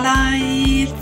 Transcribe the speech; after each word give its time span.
Life. 0.00 0.96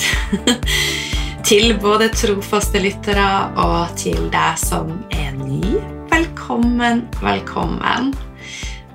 til 1.49 1.77
både 1.79 2.09
trofaste 2.11 2.81
lyttere 2.83 3.27
og 3.63 3.93
til 3.99 4.27
deg 4.33 4.59
som 4.59 4.91
er 5.15 5.31
ny. 5.39 5.79
Velkommen, 6.11 7.05
velkommen. 7.23 8.11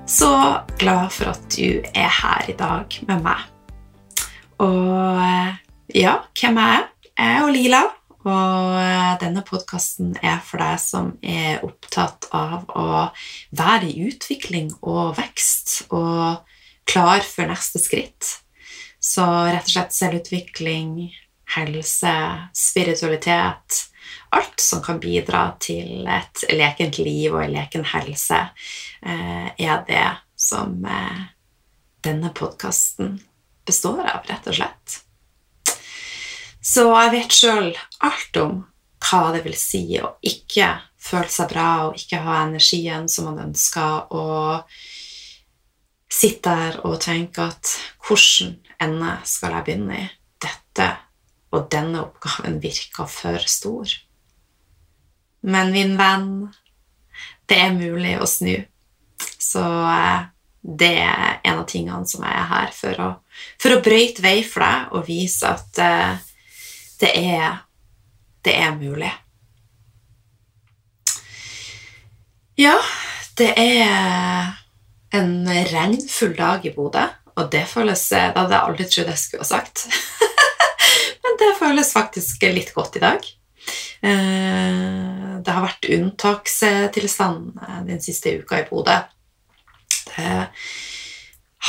Så 0.04 0.28
glad 0.76 1.08
for 1.16 1.32
at 1.32 1.48
du 1.56 1.80
er 1.94 2.12
her 2.12 2.52
i 2.52 2.56
dag 2.60 2.98
med 3.08 3.24
meg. 3.24 3.40
Og 4.60 5.16
eh, 5.24 5.56
ja, 5.96 6.18
hvem 6.36 6.60
er 6.60 6.72
jeg? 6.74 6.86
Jeg 7.16 7.40
er 7.40 7.52
Lila, 7.56 7.82
og 8.28 8.78
eh, 8.84 9.12
denne 9.24 9.44
podkasten 9.48 10.16
er 10.20 10.42
for 10.44 10.60
deg 10.60 10.80
som 10.82 11.14
er 11.24 11.64
opptatt 11.64 12.28
av 12.36 12.68
å 12.68 12.88
være 13.56 13.88
i 13.88 14.10
utvikling 14.10 14.74
og 14.82 15.16
vekst 15.16 15.86
og 15.88 16.42
klar 16.84 17.24
for 17.24 17.48
neste 17.48 17.80
skritt. 17.80 18.36
Så 19.06 19.24
rett 19.24 19.68
og 19.68 19.70
slett 19.70 19.94
selvutvikling, 19.94 20.96
helse, 21.54 22.14
spiritualitet 22.56 23.84
Alt 24.34 24.60
som 24.60 24.82
kan 24.82 24.98
bidra 25.00 25.52
til 25.62 26.06
et 26.10 26.44
lekent 26.52 26.98
liv 26.98 27.34
og 27.34 27.44
en 27.44 27.54
leken 27.54 27.86
helse, 27.86 28.38
eh, 29.02 29.46
er 29.54 29.84
det 29.86 30.06
som 30.36 30.84
eh, 30.84 31.22
denne 32.04 32.32
podkasten 32.34 33.16
består 33.66 34.02
av, 34.02 34.26
rett 34.28 34.46
og 34.50 34.58
slett. 34.58 34.98
Så 36.62 36.88
jeg 36.90 37.12
vet 37.14 37.38
sjøl 37.38 37.70
alt 38.06 38.42
om 38.42 38.58
hva 39.06 39.22
det 39.36 39.44
vil 39.46 39.56
si 39.58 39.84
å 40.02 40.16
ikke 40.26 40.72
føle 40.98 41.30
seg 41.30 41.50
bra 41.54 41.70
og 41.86 41.98
ikke 41.98 42.24
ha 42.26 42.42
energien 42.48 43.06
som 43.10 43.30
man 43.30 43.44
ønsker, 43.48 44.10
og 44.10 44.66
sitte 46.10 46.50
der 46.50 46.80
og 46.86 46.98
tenke 47.02 47.46
at 47.46 47.76
hvordan 48.06 48.56
ende 48.82 49.16
skal 49.28 49.56
jeg 49.56 49.66
begynne 49.68 49.98
i? 50.02 50.06
Dette 50.42 50.90
og 51.54 51.68
denne 51.72 52.02
oppgaven 52.04 52.58
virker 52.62 53.08
for 53.10 53.48
stor. 53.48 53.92
Men 55.46 55.70
min 55.72 55.94
venn, 55.98 56.30
det 57.46 57.60
er 57.62 57.76
mulig 57.76 58.16
å 58.20 58.26
snu. 58.28 58.56
Så 59.38 59.62
eh, 59.62 60.26
det 60.66 60.92
er 60.98 61.38
en 61.46 61.60
av 61.60 61.66
tingene 61.70 62.08
som 62.10 62.24
jeg 62.26 62.34
er 62.34 62.48
her 62.50 62.72
for 62.74 63.02
å, 63.04 63.10
for 63.62 63.76
å 63.76 63.82
brøyte 63.84 64.24
vei 64.24 64.40
for 64.42 64.64
deg 64.64 64.96
og 64.98 65.06
vise 65.06 65.46
at 65.46 65.78
uh, 65.78 66.16
det, 66.98 67.12
er, 67.12 67.60
det 68.42 68.56
er 68.58 68.74
mulig. 68.74 69.12
Ja, 72.58 72.74
det 73.38 73.52
er 73.60 74.56
en 75.14 75.34
regnfull 75.46 76.34
dag 76.34 76.66
i 76.66 76.74
Bodø, 76.74 77.04
og 77.36 77.50
det 77.52 77.66
føles 77.68 78.02
Det 78.10 78.32
hadde 78.36 78.54
jeg 78.54 78.64
aldri 78.64 78.86
trodd 78.88 79.10
jeg 79.12 79.22
skulle 79.22 79.44
ha 79.44 79.50
sagt. 79.50 79.86
Men 81.24 81.40
det 81.40 81.56
føles 81.58 81.92
faktisk 81.92 82.46
litt 82.54 82.72
godt 82.76 82.96
i 82.96 83.02
dag. 83.02 83.26
Eh, 84.06 85.38
det 85.42 85.54
har 85.54 85.64
vært 85.64 85.88
unntakstilstand 85.96 87.56
eh, 87.62 87.80
den 87.88 88.02
siste 88.02 88.36
uka 88.40 88.60
i 88.60 88.66
Bodø. 88.68 88.98
Det 90.06 90.34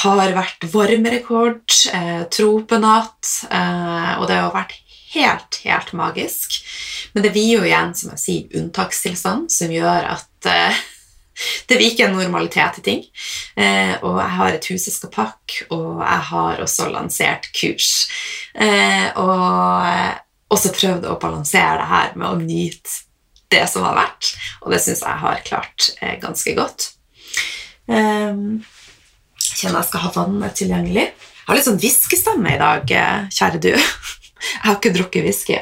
har 0.03 0.33
vært 0.35 0.67
varmerekord, 0.69 1.73
eh, 1.89 2.27
tropenatt, 2.29 3.31
og 3.49 4.27
det 4.29 4.37
har 4.37 4.53
vært 4.53 4.75
helt, 5.15 5.57
helt 5.63 5.93
magisk. 5.97 6.59
Men 7.15 7.25
det 7.25 7.31
blir 7.33 7.57
jo 7.57 7.63
igjen, 7.65 7.95
som 7.97 8.13
jeg 8.13 8.21
sier, 8.21 8.59
unntakstilstand, 8.61 9.49
som 9.51 9.73
gjør 9.73 10.11
at 10.13 10.51
det 11.69 11.79
viker 11.79 12.07
en 12.07 12.15
normalitet 12.17 12.79
i 12.79 12.85
ting. 12.85 13.03
Eh, 13.55 13.93
og 14.01 14.19
jeg 14.21 14.33
har 14.37 14.55
et 14.55 14.69
hus 14.71 14.87
jeg 14.89 14.95
skal 14.95 15.13
pakke, 15.13 15.67
og 15.69 16.01
jeg 16.03 16.23
har 16.31 16.63
også 16.63 16.89
lansert 16.93 17.49
kurs. 17.57 17.91
Eh, 18.55 19.09
og 19.19 20.53
også 20.53 20.73
prøvd 20.75 21.09
å 21.09 21.19
balansere 21.21 21.81
det 21.81 21.91
her 21.91 22.15
med 22.15 22.29
å 22.29 22.39
nyte 22.41 23.03
det 23.51 23.63
som 23.71 23.85
har 23.87 23.95
vært, 23.95 24.33
og 24.63 24.73
det 24.73 24.81
syns 24.83 25.05
jeg 25.05 25.21
har 25.21 25.45
klart 25.47 25.91
eh, 26.01 26.17
ganske 26.19 26.51
godt. 26.57 26.89
Eh, 27.87 28.33
kjenner 29.47 29.79
jeg 29.79 29.89
skal 29.89 30.03
ha 30.03 30.13
vannet 30.17 30.57
tilgjengelig. 30.59 31.05
Jeg 31.13 31.47
har 31.47 31.59
litt 31.59 31.67
sånn 31.69 31.79
hviskestemme 31.79 32.55
i 32.55 32.59
dag, 32.59 32.91
eh, 32.91 33.27
kjære 33.31 33.63
du. 33.63 33.71
Jeg 34.37 34.63
har 34.67 34.75
ikke 34.77 34.91
drukket 34.93 35.23
whisky. 35.25 35.55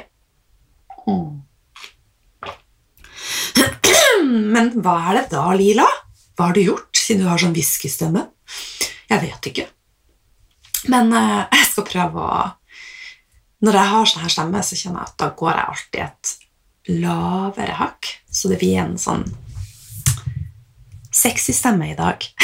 Mm. 1.08 1.46
Men 4.54 4.72
hva 4.82 4.96
er 5.10 5.22
det 5.22 5.26
da, 5.34 5.46
Lila? 5.56 5.88
Hva 6.36 6.50
har 6.50 6.56
du 6.56 6.64
gjort 6.66 6.98
siden 6.98 7.24
du 7.24 7.30
har 7.30 7.40
sånn 7.42 7.56
hviskestemme? 7.56 8.26
Jeg 9.10 9.22
vet 9.22 9.50
ikke. 9.52 9.66
Men 10.92 11.14
uh, 11.14 11.46
jeg 11.50 11.66
skal 11.70 11.88
prøve 11.88 12.22
å 12.22 12.40
Når 13.66 13.74
jeg 13.80 13.92
har 13.94 14.10
sånn 14.10 14.26
her 14.26 14.34
stemme, 14.34 14.62
så 14.62 14.78
kjenner 14.78 15.00
jeg 15.02 15.10
at 15.10 15.20
da 15.22 15.28
går 15.40 15.54
jeg 15.54 15.70
alltid 15.72 16.02
et 16.06 16.26
lavere 17.02 17.76
hakk. 17.80 18.02
Så 18.30 18.52
det 18.52 18.60
blir 18.62 18.78
en 18.84 18.98
sånn 19.02 19.24
sexy 21.16 21.54
stemme 21.56 21.88
i 21.90 21.96
dag. 21.98 22.20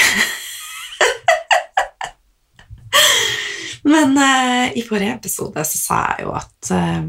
Men 3.92 4.16
uh, 4.18 4.72
i 4.78 4.82
forrige 4.88 5.18
episode 5.20 5.66
så 5.68 5.78
sa 5.78 6.00
jeg 6.14 6.26
jo 6.26 6.32
at 6.40 6.72
uh, 6.74 7.04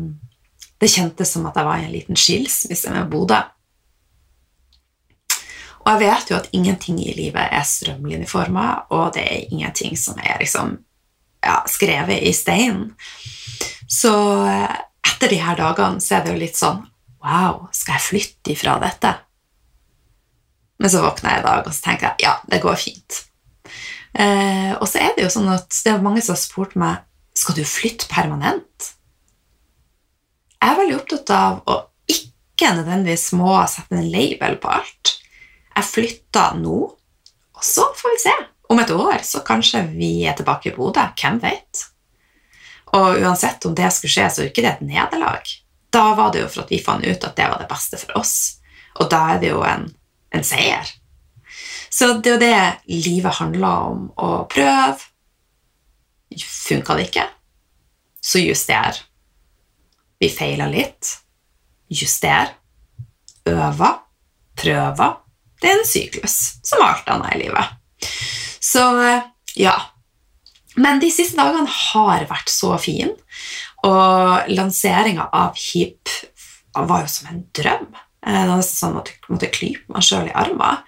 det 0.83 0.91
kjentes 0.91 1.31
som 1.37 1.47
at 1.47 1.57
jeg 1.57 1.69
var 1.69 1.79
i 1.79 1.87
en 1.87 1.95
liten 1.95 2.17
skilsmisse 2.19 2.91
med 2.91 3.11
Bodø. 3.13 3.39
Og 5.83 5.91
jeg 5.91 6.01
vet 6.05 6.31
jo 6.31 6.39
at 6.39 6.49
ingenting 6.55 7.01
i 7.03 7.15
livet 7.17 7.43
er 7.51 7.67
strømlinjeforma, 7.67 8.67
og 8.95 9.17
det 9.17 9.25
er 9.27 9.51
ingenting 9.51 9.97
som 9.99 10.19
er 10.23 10.39
liksom 10.39 10.77
ja, 11.43 11.59
skrevet 11.67 12.23
i 12.23 12.33
stein. 12.37 12.93
Så 13.91 14.13
eh, 14.47 14.79
etter 15.09 15.33
de 15.33 15.41
her 15.43 15.59
dagene 15.59 16.03
så 16.03 16.17
er 16.17 16.25
det 16.25 16.35
jo 16.35 16.43
litt 16.45 16.59
sånn 16.59 16.85
Wow, 17.23 17.69
skal 17.71 18.01
jeg 18.01 18.03
flytte 18.03 18.51
ifra 18.51 18.81
dette? 18.83 19.13
Men 20.83 20.91
så 20.91 21.05
våkner 21.05 21.37
jeg 21.37 21.43
i 21.43 21.45
dag 21.45 21.69
og 21.69 21.75
så 21.75 21.85
tenker 21.85 22.09
jeg 22.09 22.27
ja, 22.27 22.33
det 22.51 22.59
går 22.65 22.81
fint. 22.83 23.21
Eh, 24.19 24.73
og 24.75 24.89
så 24.91 25.05
er 25.05 25.15
det 25.15 25.29
jo 25.29 25.31
sånn 25.31 25.53
at 25.53 25.71
det 25.85 25.93
er 25.93 26.03
mange 26.03 26.25
som 26.25 26.35
har 26.35 26.43
spurt 26.43 26.75
meg 26.79 27.07
skal 27.39 27.57
du 27.57 27.63
flytte 27.63 28.11
permanent. 28.11 28.91
Jeg 30.59 30.67
er 30.73 30.79
veldig 30.79 30.99
opptatt 30.99 31.33
av 31.35 31.63
å 31.71 31.79
ikke 32.11 32.75
nødvendigvis 32.77 33.31
må 33.39 33.55
sette 33.71 33.99
en 33.99 34.11
label 34.11 34.59
på 34.63 34.75
alt. 34.75 35.15
Jeg 35.77 35.89
flytter 35.89 36.59
nå, 36.61 36.79
og 37.53 37.65
så 37.65 37.87
får 37.97 38.15
vi 38.17 38.23
se. 38.27 38.35
Om 38.73 38.81
et 38.81 38.93
år 38.95 39.19
så 39.27 39.43
kanskje 39.45 39.83
vi 39.93 40.25
er 40.25 40.37
tilbake 40.37 40.71
i 40.71 40.77
Bodø. 40.77 41.05
Hvem 41.19 41.41
vet? 41.43 41.83
Og 42.97 43.21
uansett 43.21 43.65
om 43.69 43.75
det 43.77 43.91
skulle 43.93 44.13
skje, 44.13 44.29
så 44.31 44.43
er 44.43 44.51
ikke 44.51 44.65
det 44.65 44.73
et 44.75 44.87
nederlag. 44.87 45.49
Da 45.93 46.13
var 46.17 46.33
det 46.33 46.43
jo 46.45 46.49
for 46.49 46.65
at 46.65 46.73
vi 46.73 46.81
fant 46.81 47.05
ut 47.05 47.25
at 47.29 47.37
det 47.37 47.49
var 47.49 47.61
det 47.61 47.69
beste 47.69 48.01
for 48.01 48.17
oss. 48.21 48.35
Og 49.01 49.09
da 49.13 49.23
er 49.35 49.41
det 49.43 49.53
jo 49.53 49.63
en, 49.65 49.87
en 50.33 50.45
seier. 50.45 50.89
Så 51.93 52.15
det 52.25 52.31
er 52.31 52.37
jo 52.37 52.41
det 52.41 53.03
livet 53.05 53.37
handler 53.37 53.89
om. 53.93 54.05
Å 54.17 54.45
prøve. 54.49 55.09
Funka 56.33 56.97
det 56.97 57.11
ikke, 57.11 57.27
så 58.25 58.41
juster. 58.41 59.03
Vi 60.23 60.31
feila 60.33 60.65
litt. 60.71 61.11
Juster. 61.93 62.55
Øver. 63.45 63.99
Prøver. 64.57 65.19
Det 65.63 65.71
er 65.71 65.79
en 65.79 65.87
syklus, 65.87 66.37
som 66.67 66.83
alt 66.83 67.09
annet 67.13 67.37
i 67.37 67.43
livet. 67.45 68.11
Så 68.63 68.83
ja. 69.59 69.77
Men 70.75 71.03
de 71.03 71.11
siste 71.13 71.39
dagene 71.39 71.69
har 71.69 72.25
vært 72.31 72.51
så 72.51 72.75
fine, 72.81 73.13
og 73.87 74.49
lanseringa 74.51 75.29
av 75.35 75.59
HIP 75.59 76.11
var 76.73 77.05
jo 77.05 77.13
som 77.13 77.29
en 77.33 77.45
drøm. 77.55 77.93
Eh, 78.27 78.39
det 78.39 78.49
var 78.53 78.63
sånn 78.65 78.99
at 79.01 79.11
jeg 79.11 79.33
måtte 79.33 79.51
klype 79.53 79.93
meg 79.93 80.07
sjøl 80.07 80.31
i 80.31 80.35
armen. 80.39 80.83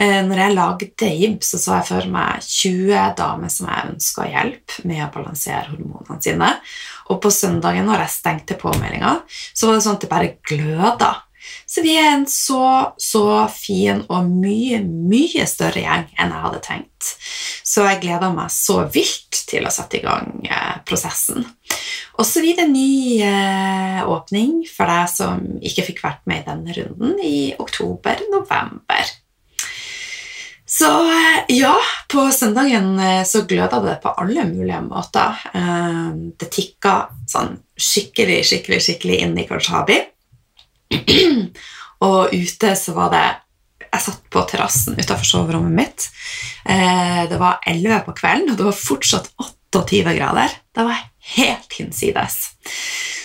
Eh, 0.00 0.18
når 0.26 0.42
jeg 0.42 0.56
lagde 0.56 1.10
HIP, 1.20 1.44
så 1.44 1.60
så 1.60 1.76
jeg 1.78 1.88
for 1.90 2.12
meg 2.12 2.44
20 2.46 3.14
damer 3.20 3.52
som 3.52 3.68
jeg 3.70 3.90
ønska 3.92 4.28
hjelp 4.30 4.78
med 4.88 5.04
å 5.04 5.10
balansere 5.14 5.68
hormonene 5.68 6.20
sine. 6.24 6.52
Og 7.12 7.20
på 7.22 7.32
søndagen 7.34 7.88
når 7.88 8.06
jeg 8.06 8.16
stengte 8.16 8.58
påmeldinga, 8.60 9.18
så 9.52 9.68
var 9.68 9.76
det 9.76 9.84
sånn 9.86 10.00
at 10.00 10.06
det 10.06 10.14
bare 10.14 10.34
gløda 10.50 11.12
så 11.70 11.84
vi 11.84 11.94
er 11.98 12.12
en 12.12 12.26
så, 12.26 12.92
så 12.98 13.24
fin 13.54 14.02
og 14.08 14.26
mye, 14.30 14.80
mye 14.82 15.46
større 15.46 15.84
gjeng 15.84 16.08
enn 16.16 16.34
jeg 16.34 16.44
hadde 16.46 16.62
tenkt. 16.66 17.12
Så 17.66 17.84
jeg 17.86 18.00
gleder 18.02 18.34
meg 18.34 18.50
så 18.54 18.82
vilt 18.90 19.44
til 19.50 19.66
å 19.66 19.72
sette 19.74 20.00
i 20.00 20.04
gang 20.04 20.48
eh, 20.50 20.80
prosessen. 20.86 21.46
Og 22.20 22.26
så 22.26 22.42
blir 22.42 22.58
det 22.58 22.68
ny 22.68 23.22
eh, 23.24 24.02
åpning 24.04 24.60
for 24.68 24.90
deg 24.90 25.08
som 25.08 25.40
ikke 25.64 25.86
fikk 25.86 26.04
vært 26.04 26.26
med 26.28 26.42
i 26.42 26.46
denne 26.50 26.76
runden, 26.76 27.16
i 27.24 27.54
oktober-november. 27.56 29.12
Så 30.70 30.90
eh, 31.08 31.38
ja, 31.56 31.72
på 32.12 32.26
søndagen 32.34 32.92
eh, 33.00 33.22
så 33.24 33.46
gløda 33.48 33.80
det 33.86 33.96
på 34.04 34.12
alle 34.20 34.44
mulige 34.50 34.82
måter. 34.84 35.40
Det 36.36 36.50
tikka 36.52 36.94
sånn 37.30 37.56
skikkelig, 37.80 38.42
skikkelig, 38.50 38.82
skikkelig 38.84 39.22
inn 39.24 39.38
i 39.40 39.46
Karshabi. 39.48 40.02
og 42.08 42.34
ute 42.34 42.74
så 42.78 42.96
var 42.96 43.14
det 43.14 43.26
Jeg 43.90 44.02
satt 44.04 44.26
på 44.30 44.42
terrassen 44.46 44.98
utenfor 44.98 45.26
soverommet 45.26 45.74
mitt. 45.74 46.04
Eh, 46.62 47.24
det 47.30 47.38
var 47.40 47.58
elleve 47.66 48.04
på 48.06 48.14
kvelden, 48.20 48.52
og 48.52 48.60
det 48.60 48.68
var 48.68 48.76
fortsatt 48.78 49.32
28 49.74 50.14
grader. 50.14 50.52
Det 50.70 50.84
var 50.86 51.00
helt 51.34 51.74
hinsides. 51.74 52.36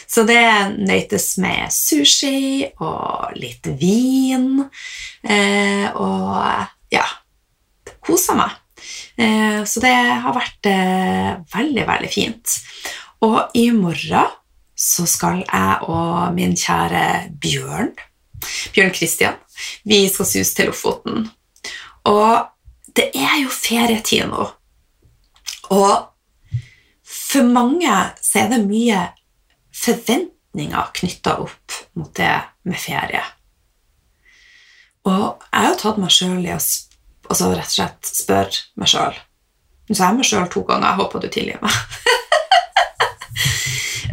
Så 0.10 0.24
det 0.26 0.42
nøytes 0.80 1.36
med 1.44 1.70
sushi 1.74 2.66
og 2.80 3.36
litt 3.38 3.68
vin. 3.78 4.64
Eh, 5.22 5.86
og 5.92 6.94
ja 6.94 7.06
Kosa 8.06 8.36
meg. 8.38 8.54
Eh, 9.18 9.62
så 9.66 9.82
det 9.82 9.94
har 9.94 10.36
vært 10.36 10.70
eh, 10.70 11.32
veldig, 11.56 11.86
veldig 11.90 12.12
fint. 12.12 12.58
Og 13.26 13.58
i 13.58 13.70
morgen 13.74 14.34
så 14.86 15.08
skal 15.10 15.42
jeg 15.42 15.90
og 15.90 16.36
min 16.36 16.54
kjære 16.58 17.06
Bjørn 17.42 17.94
Bjørn 18.76 18.94
Kristian 18.94 19.40
vi 19.88 20.04
skal 20.12 20.28
suse 20.28 20.56
til 20.56 20.70
Lofoten. 20.70 21.30
Og 22.06 22.46
det 22.96 23.10
er 23.16 23.38
jo 23.42 23.52
ferietid 23.52 24.28
nå. 24.30 24.48
Og 25.74 25.94
for 27.08 27.48
mange 27.48 27.94
så 28.22 28.44
er 28.44 28.52
det 28.52 28.66
mye 28.68 29.00
forventninger 29.76 30.92
knytta 31.00 31.38
opp 31.46 31.80
mot 31.96 32.12
det 32.20 32.36
med 32.68 32.80
ferie. 32.80 33.24
Og 35.06 35.42
jeg 35.52 35.62
har 35.62 35.72
jo 35.72 35.80
tatt 35.82 36.02
meg 36.02 36.14
sjøl 36.14 36.44
i 36.44 36.54
å 36.54 36.60
altså 36.60 37.50
rett 37.54 37.72
og 37.72 37.78
slett 37.78 38.12
spørre 38.12 38.64
meg 38.80 38.92
sjøl. 38.92 39.18
Nå 39.86 39.98
sa 39.98 40.10
jeg 40.10 40.20
meg 40.20 40.28
sjøl 40.28 40.48
to 40.52 40.66
ganger. 40.66 40.92
Jeg 40.92 41.00
håper 41.02 41.24
du 41.24 41.32
tilgir 41.34 41.62
meg. 41.62 41.82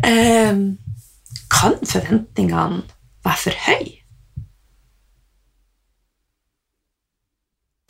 um, 0.07 0.63
kan 1.53 1.79
forventningene 1.87 2.83
være 3.25 3.41
for 3.45 3.59
høye? 3.67 3.99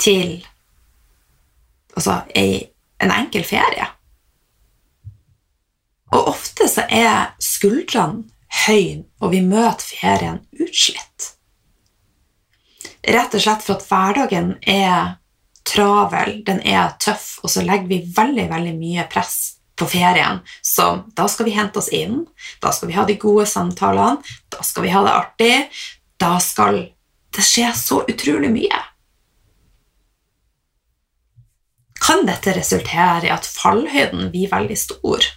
Til 0.02 0.46
altså 1.96 2.22
en 2.34 3.14
enkel 3.14 3.44
ferie? 3.46 3.86
Og 6.12 6.28
ofte 6.34 6.68
så 6.68 6.84
er 6.90 7.32
skuldrene 7.40 8.26
høye, 8.66 9.04
og 9.20 9.32
vi 9.32 9.40
møter 9.46 9.86
ferien 9.86 10.42
utslitt. 10.60 11.32
Rett 13.02 13.34
og 13.34 13.42
slett 13.42 13.64
for 13.64 13.78
at 13.78 13.86
hverdagen 13.88 14.52
er 14.68 15.16
travel, 15.66 16.42
den 16.46 16.60
er 16.68 16.92
tøff, 17.00 17.38
og 17.42 17.50
så 17.50 17.64
legger 17.64 17.88
vi 17.88 18.02
veldig, 18.16 18.46
veldig 18.50 18.74
mye 18.76 19.06
press 19.10 19.61
på 19.78 19.88
ferien. 19.88 20.40
Så 20.62 21.04
da 21.16 21.26
skal 21.30 21.48
vi 21.48 21.56
hente 21.56 21.80
oss 21.80 21.90
inn, 21.94 22.24
da 22.62 22.72
skal 22.74 22.90
vi 22.90 22.96
ha 22.96 23.06
de 23.08 23.18
gode 23.20 23.46
samtalene, 23.50 24.22
da 24.52 24.64
skal 24.66 24.86
vi 24.86 24.94
ha 24.94 25.02
det 25.06 25.12
artig, 25.16 25.54
da 26.20 26.36
skal 26.42 26.82
det 27.32 27.44
skje 27.46 27.70
så 27.76 28.02
utrolig 28.04 28.52
mye. 28.52 28.80
Kan 32.02 32.26
dette 32.26 32.56
resultere 32.56 33.28
i 33.28 33.32
at 33.32 33.46
fallhøyden 33.46 34.32
blir 34.34 34.50
veldig 34.52 34.78
stor? 34.78 35.30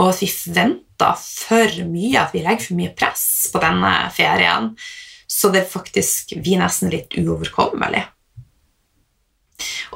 og 0.00 0.10
at 0.10 0.22
vi 0.22 0.30
forventer 0.30 1.18
for 1.20 1.80
mye, 1.86 2.18
at 2.18 2.34
vi 2.34 2.42
legger 2.42 2.68
for 2.68 2.78
mye 2.78 2.94
press 2.98 3.26
på 3.52 3.62
denne 3.62 3.92
ferien, 4.14 4.72
så 5.30 5.50
det 5.54 5.66
faktisk 5.70 6.34
blir 6.40 6.60
nesten 6.62 6.90
litt 6.92 7.14
uoverkommelig. 7.18 8.02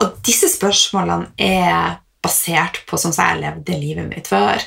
Og 0.03 0.21
disse 0.27 0.51
spørsmålene 0.53 1.33
er 1.43 1.99
basert 2.25 2.83
på 2.89 2.99
sånn 3.01 3.15
som 3.15 3.31
jeg 3.31 3.43
levde 3.43 3.79
livet 3.81 4.09
mitt 4.11 4.31
før. 4.31 4.63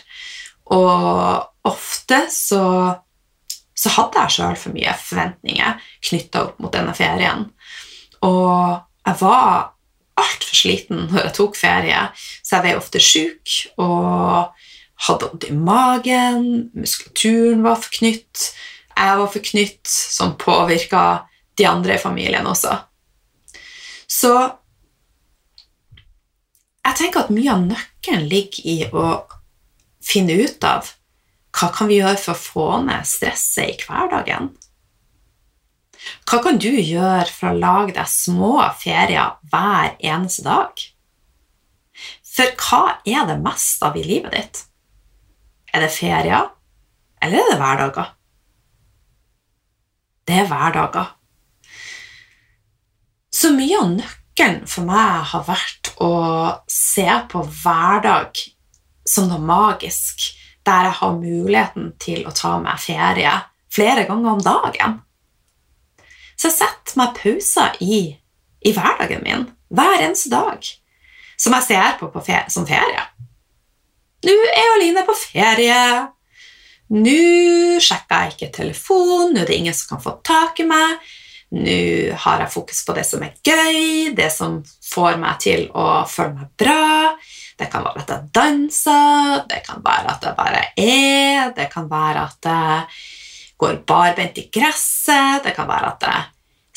Og 0.72 1.68
ofte 1.68 2.24
så, 2.32 2.64
så 3.76 3.94
hadde 3.98 4.24
jeg 4.24 4.38
sjøl 4.38 4.58
for 4.60 4.76
mye 4.76 4.96
forventninger 5.02 5.84
knytta 6.08 6.46
opp 6.48 6.64
mot 6.64 6.74
denne 6.74 6.96
ferien. 6.98 7.48
Og 8.26 8.82
jeg 9.08 9.20
var 9.22 9.72
altfor 10.22 10.58
sliten 10.58 11.08
når 11.10 11.26
jeg 11.26 11.36
tok 11.38 11.58
ferie, 11.58 12.04
så 12.42 12.58
jeg 12.58 12.68
ble 12.68 12.76
ofte 12.80 13.02
sjuk. 13.04 13.56
Og 13.82 14.68
hadde 15.08 15.32
vondt 15.32 15.48
i 15.50 15.56
magen, 15.58 16.44
muskulaturen 16.78 17.64
var 17.66 17.80
forknytt, 17.82 18.52
jeg 18.92 19.18
var 19.18 19.30
forknytt, 19.34 19.88
som 19.90 20.36
påvirka 20.38 21.04
de 21.58 21.66
andre 21.66 21.96
i 21.96 22.02
familien 22.02 22.46
også. 22.48 22.76
Så 24.12 24.34
jeg 26.86 26.98
tenker 26.98 27.24
at 27.24 27.34
mye 27.34 27.54
av 27.54 27.68
nøkkelen 27.68 28.26
ligger 28.32 28.68
i 28.68 28.78
å 28.90 29.06
finne 30.02 30.38
ut 30.42 30.66
av 30.66 30.90
hva 31.52 31.70
kan 31.76 31.90
vi 31.92 32.00
gjøre 32.00 32.20
for 32.20 32.34
å 32.34 32.42
få 32.42 32.68
ned 32.88 33.08
stresset 33.08 33.74
i 33.74 33.78
hverdagen. 33.84 34.50
Hva 36.26 36.40
kan 36.42 36.58
du 36.62 36.72
gjøre 36.72 37.30
for 37.30 37.52
å 37.52 37.60
lage 37.60 37.94
deg 37.98 38.10
små 38.10 38.56
ferier 38.82 39.36
hver 39.52 39.94
eneste 40.00 40.46
dag? 40.48 40.86
For 42.32 42.56
hva 42.58 42.84
er 43.06 43.28
det 43.30 43.42
mest 43.44 43.84
av 43.86 43.98
i 44.00 44.06
livet 44.06 44.34
ditt? 44.34 44.64
Er 45.72 45.86
det 45.86 45.92
ferier, 45.94 46.50
eller 47.22 47.44
er 47.44 47.52
det 47.52 47.60
hverdager? 47.62 48.10
Det 50.28 50.40
er 50.42 50.50
hverdager. 50.50 51.12
Så 53.32 53.52
mye 53.56 53.78
av 53.80 53.94
nøkkelen 53.94 54.66
for 54.70 54.88
meg 54.88 55.30
har 55.32 55.46
vært 55.48 55.81
å 56.02 56.12
se 56.70 57.08
på 57.32 57.44
hverdag 57.62 58.42
som 59.08 59.30
noe 59.30 59.42
magisk, 59.42 60.32
der 60.66 60.90
jeg 60.90 60.98
har 61.00 61.16
muligheten 61.18 61.94
til 62.02 62.26
å 62.28 62.34
ta 62.38 62.58
meg 62.62 62.82
ferie 62.82 63.32
flere 63.72 64.06
ganger 64.10 64.36
om 64.36 64.44
dagen. 64.46 65.00
Så 66.38 66.50
jeg 66.50 66.58
setter 66.58 67.00
meg 67.00 67.18
pauser 67.18 67.78
i, 67.86 68.02
i 68.66 68.74
hverdagen 68.76 69.24
min 69.26 69.48
hver 69.72 70.02
eneste 70.02 70.32
dag 70.34 70.66
som 71.42 71.56
jeg 71.58 71.68
ser 71.72 71.98
på, 71.98 72.10
på 72.14 72.22
ferie, 72.22 72.50
som 72.54 72.68
ferie. 72.70 73.02
Nå 74.22 74.34
er 74.52 74.76
Aline 74.76 75.02
på 75.08 75.16
ferie. 75.18 75.78
Nå 76.94 77.80
sjekker 77.82 78.26
jeg 78.26 78.36
ikke 78.36 78.52
telefonen, 78.60 79.34
nå 79.34 79.42
er 79.42 79.50
det 79.50 79.58
ingen 79.58 79.76
som 79.78 79.96
kan 79.96 80.04
få 80.04 80.18
tak 80.28 80.60
i 80.62 80.68
meg. 80.70 81.00
Nå 81.52 82.16
har 82.16 82.46
jeg 82.46 82.54
fokus 82.54 82.80
på 82.88 82.94
det 82.96 83.04
som 83.04 83.24
er 83.26 83.34
gøy, 83.44 84.14
det 84.16 84.30
som 84.32 84.62
får 84.88 85.18
meg 85.20 85.40
til 85.44 85.66
å 85.76 86.04
føle 86.08 86.38
meg 86.38 86.52
bra. 86.60 87.16
Det 87.60 87.68
kan 87.72 87.84
være 87.84 88.04
at 88.06 88.14
jeg 88.14 88.30
danser, 88.34 89.42
det 89.52 89.60
kan 89.66 89.82
være 89.84 90.14
at 90.14 90.24
jeg 90.26 90.38
bare 90.38 90.62
er, 90.80 91.52
det 91.58 91.68
kan 91.74 91.90
være 91.92 92.24
at 92.24 92.48
jeg 92.48 92.86
går 93.62 93.82
barbent 93.88 94.40
i 94.40 94.48
gresset, 94.54 95.44
det 95.44 95.52
kan 95.58 95.68
være 95.70 95.92
at 95.92 96.08
jeg 96.08 96.30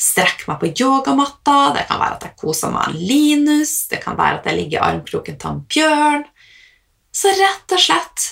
strekker 0.05 0.51
meg 0.51 0.59
på 0.61 0.73
yogamatta, 0.75 1.71
det 1.77 1.85
kan 1.87 2.01
være 2.01 2.19
at 2.19 2.27
jeg 2.27 2.37
koser 2.43 2.73
meg 2.75 2.91
med 2.91 3.07
Linus, 3.09 3.73
det 3.89 4.01
kan 4.03 4.19
være 4.19 4.41
at 4.41 4.49
jeg 4.51 4.59
ligger 4.59 4.81
i 4.81 4.85
armkroken 4.89 5.39
til 5.39 5.53
en 5.53 5.63
bjørn. 5.71 6.27
Så 7.15 7.31
rett 7.39 7.77
og 7.77 7.81
slett 7.81 8.27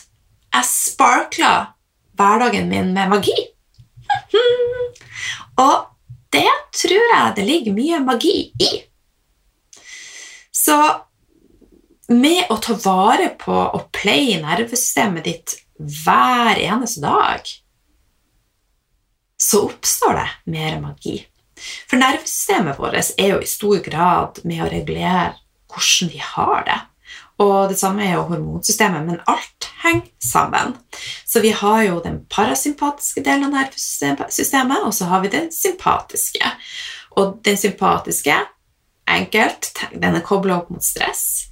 jeg 0.53 0.69
sparkler 0.69 1.71
hverdagen 2.19 2.67
min 2.69 2.91
med 2.93 3.15
magi. 3.15 3.39
og 5.63 5.92
det 6.33 6.49
tror 6.75 7.09
jeg 7.13 7.33
det 7.37 7.47
ligger 7.47 7.75
mye 7.77 7.99
magi 8.03 8.37
i. 8.61 8.71
Så 10.53 10.77
med 12.13 12.49
å 12.51 12.57
ta 12.61 12.75
vare 12.83 13.29
på 13.39 13.53
og 13.53 13.89
pleie 13.95 14.39
nervesystemet 14.41 15.27
ditt 15.27 15.55
hver 15.79 16.59
eneste 16.59 17.03
dag, 17.03 17.47
så 19.43 19.65
oppstår 19.67 20.19
det 20.19 20.27
mer 20.53 20.79
magi. 20.81 21.17
For 21.89 21.99
nervesystemet 21.99 22.79
vårt 22.79 23.13
er 23.17 23.35
jo 23.35 23.41
i 23.43 23.49
stor 23.49 23.79
grad 23.85 24.41
med 24.47 24.63
å 24.63 24.71
regulere 24.71 25.33
hvordan 25.71 26.11
vi 26.13 26.21
har 26.23 26.65
det. 26.67 26.79
Og 27.43 27.71
det 27.71 27.79
samme 27.79 28.05
er 28.05 28.17
jo 28.17 28.27
hormonsystemet, 28.29 29.05
men 29.07 29.23
alt 29.29 29.69
henger 29.81 30.11
sammen. 30.21 30.75
Så 31.33 31.39
vi 31.39 31.49
har 31.49 31.83
jo 31.83 31.95
den 32.03 32.19
parasympatiske 32.29 33.23
delen 33.25 33.47
av 33.47 33.55
nervesystemet, 33.55 34.83
og 34.85 34.93
så 34.93 35.07
har 35.09 35.23
vi 35.23 35.31
den 35.33 35.47
sympatiske. 35.51 36.51
Og 37.17 37.39
den 37.41 37.57
sympatiske, 37.57 38.35
enkelt, 39.09 39.71
den 39.97 40.19
er 40.19 40.21
kobla 40.27 40.59
opp 40.59 40.69
mot 40.69 40.85
stress. 40.85 41.47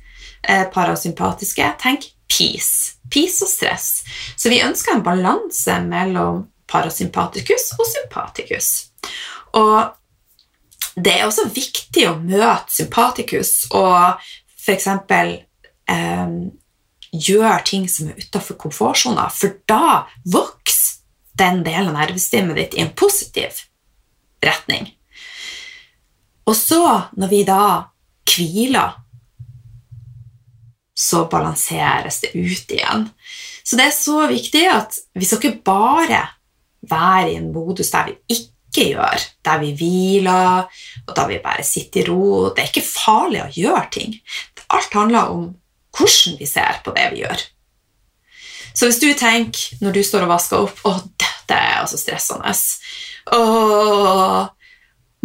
Eh, 0.45 0.67
parasympatiske, 0.69 1.71
tenk 1.81 2.05
peace. 2.29 2.93
Peace 3.09 3.41
og 3.41 3.49
stress. 3.49 3.87
Så 4.37 4.53
vi 4.53 4.61
ønsker 4.61 4.99
en 4.99 5.03
balanse 5.07 5.79
mellom 5.89 6.45
parasympatikus 6.69 7.71
og 7.79 7.89
sympatikus. 7.89 8.69
Og 9.57 9.97
det 10.93 11.17
er 11.17 11.25
også 11.25 11.49
viktig 11.49 12.05
å 12.05 12.19
møte 12.21 12.69
sympatikus 12.69 13.63
og 13.73 14.21
f.eks 14.61 14.91
eh, 14.93 16.37
gjør 17.11 17.63
ting 17.67 17.87
som 17.91 18.09
er 18.11 18.19
utafor 18.21 18.57
komfortsona, 18.59 19.27
for 19.33 19.59
da 19.69 20.07
vokser 20.31 21.01
den 21.39 21.61
delen 21.65 21.91
av 21.91 21.97
nervesystemet 21.97 22.57
ditt 22.59 22.77
i 22.77 22.83
en 22.83 22.93
positiv 22.97 23.63
retning. 24.43 24.91
Og 26.47 26.55
så, 26.57 26.83
når 27.17 27.31
vi 27.31 27.41
da 27.47 27.63
hviler, 28.31 28.97
så 31.01 31.25
balanseres 31.31 32.21
det 32.21 32.33
ut 32.35 32.73
igjen. 32.75 33.07
Så 33.63 33.77
det 33.79 33.87
er 33.87 33.95
så 33.95 34.25
viktig 34.29 34.63
at 34.69 34.97
vi 35.17 35.27
skal 35.27 35.41
ikke 35.41 35.65
bare 35.65 36.21
være 36.89 37.31
i 37.31 37.37
en 37.39 37.51
modus 37.53 37.91
der 37.93 38.09
vi 38.09 38.37
ikke 38.37 38.87
gjør, 38.91 39.25
der 39.45 39.61
vi 39.61 39.71
hviler, 39.77 40.67
og 41.07 41.15
da 41.17 41.25
vi 41.29 41.41
bare 41.43 41.65
sitter 41.65 42.03
i 42.03 42.07
ro. 42.09 42.51
Det 42.51 42.63
er 42.63 42.71
ikke 42.71 42.85
farlig 42.85 43.41
å 43.43 43.51
gjøre 43.55 43.87
ting. 43.93 44.15
Alt 44.71 44.93
handler 44.95 45.33
om 45.33 45.49
hvordan 45.97 46.37
vi 46.39 46.47
ser 46.49 46.79
på 46.85 46.93
det 46.95 47.09
vi 47.13 47.23
gjør. 47.23 47.43
Så 48.73 48.87
hvis 48.87 49.01
du 49.01 49.09
tenker 49.19 49.83
når 49.83 49.97
du 49.97 50.01
står 50.05 50.25
og 50.25 50.31
vasker 50.31 50.63
opp 50.63 50.85
å, 50.87 50.95
dette 51.19 51.57
er 51.57 51.81
altså 51.81 51.99
stressende 51.99 52.53
Åh, 53.35 54.47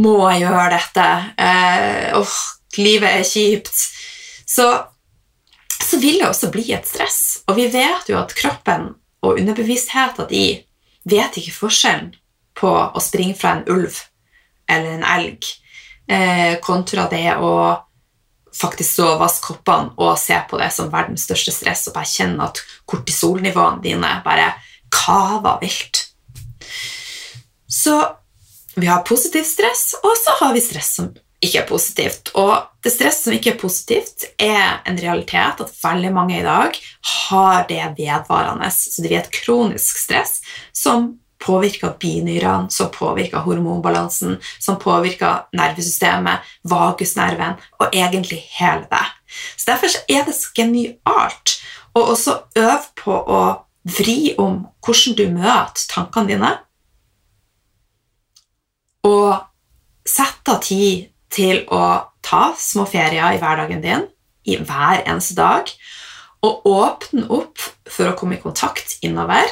må 0.03 0.17
jeg 0.29 0.43
gjøre 0.43 0.67
dette? 0.75 1.07
Eh, 1.41 2.19
åh, 2.19 2.35
livet 2.77 3.23
er 3.23 3.25
kjipt. 3.25 3.79
Så, 4.47 4.67
så 5.79 6.01
vil 6.03 6.21
det 6.21 6.29
også 6.29 6.51
bli 6.53 6.67
et 6.77 6.89
stress. 6.89 7.41
Og 7.49 7.57
vi 7.57 7.71
vet 7.73 8.11
jo 8.11 8.19
at 8.21 8.35
kroppen 8.37 8.91
og 9.25 9.41
underbevisstheten 9.41 10.29
de 10.29 10.45
vet 11.09 11.41
ikke 11.41 11.55
forskjellen 11.57 12.13
på 12.57 12.69
å 12.69 13.03
springe 13.03 13.37
fra 13.39 13.57
en 13.57 13.67
ulv 13.73 14.03
eller 14.69 14.97
en 14.97 15.07
elg 15.17 15.49
eh, 16.11 16.59
kontra 16.65 17.07
det 17.11 17.37
å 17.39 17.53
faktisk 18.57 19.03
vaske 19.21 19.51
koppene 19.51 19.93
og 20.01 20.17
se 20.21 20.39
på 20.51 20.59
det 20.61 20.71
som 20.75 20.91
verdens 20.93 21.27
største 21.29 21.55
stress 21.55 21.87
og 21.89 21.97
bare 21.97 22.11
kjenne 22.11 22.49
at 22.49 22.63
kortisolnivåene 22.89 23.83
dine 23.85 24.13
bare 24.25 24.53
kaver 24.93 25.61
vilt. 25.63 26.07
Så 27.69 28.01
vi 28.77 28.87
har 28.87 29.05
positivt 29.09 29.49
stress, 29.49 29.95
og 30.03 30.13
så 30.21 30.37
har 30.41 30.53
vi 30.55 30.61
stress 30.61 30.95
som 30.99 31.13
ikke 31.41 31.63
er 31.63 31.69
positivt. 31.69 32.33
Og 32.39 32.53
det 32.85 32.93
stress 32.93 33.23
som 33.25 33.35
ikke 33.37 33.55
er 33.55 33.61
positivt, 33.61 34.27
er 34.41 34.81
en 34.89 34.99
realitet 35.01 35.63
at 35.65 35.77
veldig 35.83 36.13
mange 36.15 36.39
i 36.39 36.45
dag 36.45 36.77
har 37.29 37.67
det 37.69 37.83
vedvarende. 37.99 38.71
Så 38.73 39.03
det 39.03 39.11
blir 39.11 39.21
et 39.23 39.33
kronisk 39.43 40.01
stress 40.01 40.41
som 40.77 41.15
påvirker 41.43 41.97
binyrene, 42.01 42.71
som 42.71 42.91
påvirker 42.93 43.45
hormonbalansen, 43.45 44.39
som 44.61 44.79
påvirker 44.81 45.47
nervesystemet, 45.57 46.45
vagusnerven 46.65 47.59
og 47.81 47.93
egentlig 47.93 48.43
hele 48.59 48.87
det. 48.91 49.05
Så 49.57 49.71
Derfor 49.71 49.99
er 50.09 50.27
det 50.27 50.37
så 50.37 50.53
genialt 50.57 51.57
å 51.97 52.05
også 52.13 52.39
øve 52.57 52.83
på 52.99 53.13
å 53.13 53.43
vri 53.99 54.35
om 54.39 54.65
hvordan 54.85 55.17
du 55.19 55.27
møter 55.35 55.87
tankene 55.91 56.33
dine, 56.33 56.53
og 59.07 59.37
sette 60.07 60.57
av 60.57 60.63
tid 60.67 61.07
til 61.31 61.63
å 61.71 61.83
ta 62.27 62.49
små 62.59 62.87
ferier 62.91 63.37
i 63.37 63.39
hverdagen 63.43 63.83
din 63.85 64.09
i 64.47 64.57
hver 64.59 65.05
eneste 65.05 65.37
dag, 65.39 65.71
og 66.47 66.67
åpne 66.71 67.27
opp 67.33 67.63
for 67.91 68.11
å 68.11 68.17
komme 68.19 68.37
i 68.37 68.43
kontakt 68.43 68.99
innover 69.07 69.47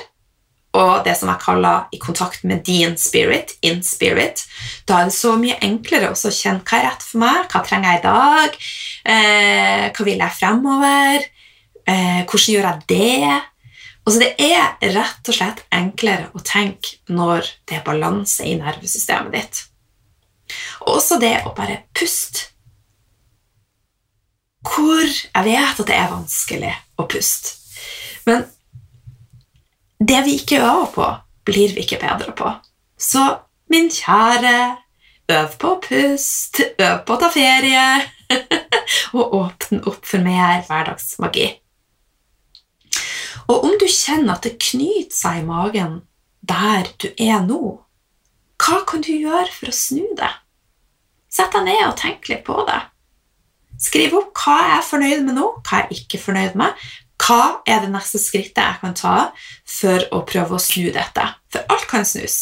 og 0.75 1.05
det 1.07 1.15
som 1.19 1.31
jeg 1.31 1.43
kaller 1.43 1.87
i 1.95 2.01
kontakt 2.03 2.43
med 2.45 2.65
din 2.67 2.97
spirit, 2.99 3.55
in 3.63 3.83
spirit. 3.87 4.43
Da 4.89 5.01
er 5.01 5.11
det 5.11 5.17
så 5.17 5.37
mye 5.39 5.61
enklere 5.63 6.11
å 6.11 6.17
kjenne 6.19 6.65
hva 6.67 6.81
er 6.81 6.89
rett 6.89 7.05
for 7.07 7.23
meg, 7.23 7.45
hva 7.53 7.63
trenger 7.67 7.93
jeg 7.93 8.01
i 8.01 8.07
dag, 8.09 8.57
eh, 9.15 9.85
hva 9.95 10.07
vil 10.09 10.25
jeg 10.25 10.39
fremover, 10.41 11.27
eh, 11.87 12.23
hvordan 12.27 12.49
gjør 12.55 12.69
jeg 12.71 12.89
det? 12.91 13.43
Altså, 14.05 14.21
det 14.21 14.33
er 14.43 14.91
rett 14.97 15.31
og 15.31 15.37
slett 15.39 15.63
enklere 15.73 16.27
å 16.35 16.43
tenke 16.45 16.99
når 17.09 17.47
det 17.69 17.79
er 17.79 17.87
balanse 17.87 18.45
i 18.45 18.57
nervesystemet 18.59 19.33
ditt. 19.33 19.63
Og 20.85 20.99
også 20.99 21.21
det 21.23 21.39
å 21.47 21.55
bare 21.57 21.85
puste. 21.97 22.51
Hvor 24.65 25.05
jeg 25.05 25.45
vet 25.47 25.81
at 25.81 25.87
det 25.89 25.97
er 25.97 26.13
vanskelig 26.13 26.75
å 26.99 27.07
puste. 27.09 27.55
Men 28.29 28.45
det 29.99 30.23
vi 30.27 30.39
ikke 30.39 30.61
øver 30.63 30.89
på, 30.95 31.11
blir 31.45 31.75
vi 31.75 31.85
ikke 31.85 32.01
bedre 32.03 32.33
på. 32.37 32.51
Så 32.99 33.25
min 33.71 33.91
kjære, 33.91 34.77
øv 35.33 35.59
på 35.61 35.75
å 35.75 35.81
puste, 35.83 36.73
øv 36.79 37.05
på 37.07 37.17
å 37.17 37.21
ta 37.23 37.31
ferie, 37.33 37.85
og 39.19 39.37
åpne 39.41 39.83
opp 39.89 40.07
for 40.09 40.25
mer 40.25 40.65
hverdagsmagi. 40.69 41.51
Og 43.49 43.67
om 43.69 43.75
du 43.81 43.87
kjenner 43.91 44.37
at 44.37 44.47
det 44.47 44.57
knyter 44.63 45.15
seg 45.15 45.43
i 45.43 45.47
magen 45.49 46.01
der 46.45 46.89
du 47.01 47.11
er 47.21 47.45
nå, 47.45 47.61
hva 48.61 48.81
kan 48.89 49.03
du 49.05 49.13
gjøre 49.13 49.51
for 49.53 49.69
å 49.69 49.77
snu 49.77 50.05
det? 50.17 50.31
Sett 51.33 51.53
deg 51.53 51.67
ned 51.67 51.83
og 51.89 51.97
tenk 51.99 52.29
litt 52.31 52.45
på 52.47 52.57
det. 52.69 52.81
Skriv 53.83 54.15
opp 54.17 54.39
hva 54.39 54.59
jeg 54.63 54.77
er 54.77 54.87
fornøyd 54.87 55.25
med 55.27 55.37
nå, 55.37 55.49
hva 55.67 55.83
jeg 55.83 55.89
er 55.89 55.99
ikke 55.99 56.21
fornøyd 56.23 56.55
med, 56.61 56.85
hva 57.25 57.63
er 57.65 57.81
det 57.85 57.93
neste 57.93 58.19
skrittet 58.21 58.61
jeg 58.61 58.81
kan 58.83 58.95
ta 58.99 59.33
for 59.69 60.05
å 60.13 60.25
prøve 60.29 60.55
å 60.57 60.61
snu 60.63 60.91
dette? 60.93 61.25
For 61.53 61.61
alt 61.73 61.87
kan 61.89 62.05
snus. 62.09 62.39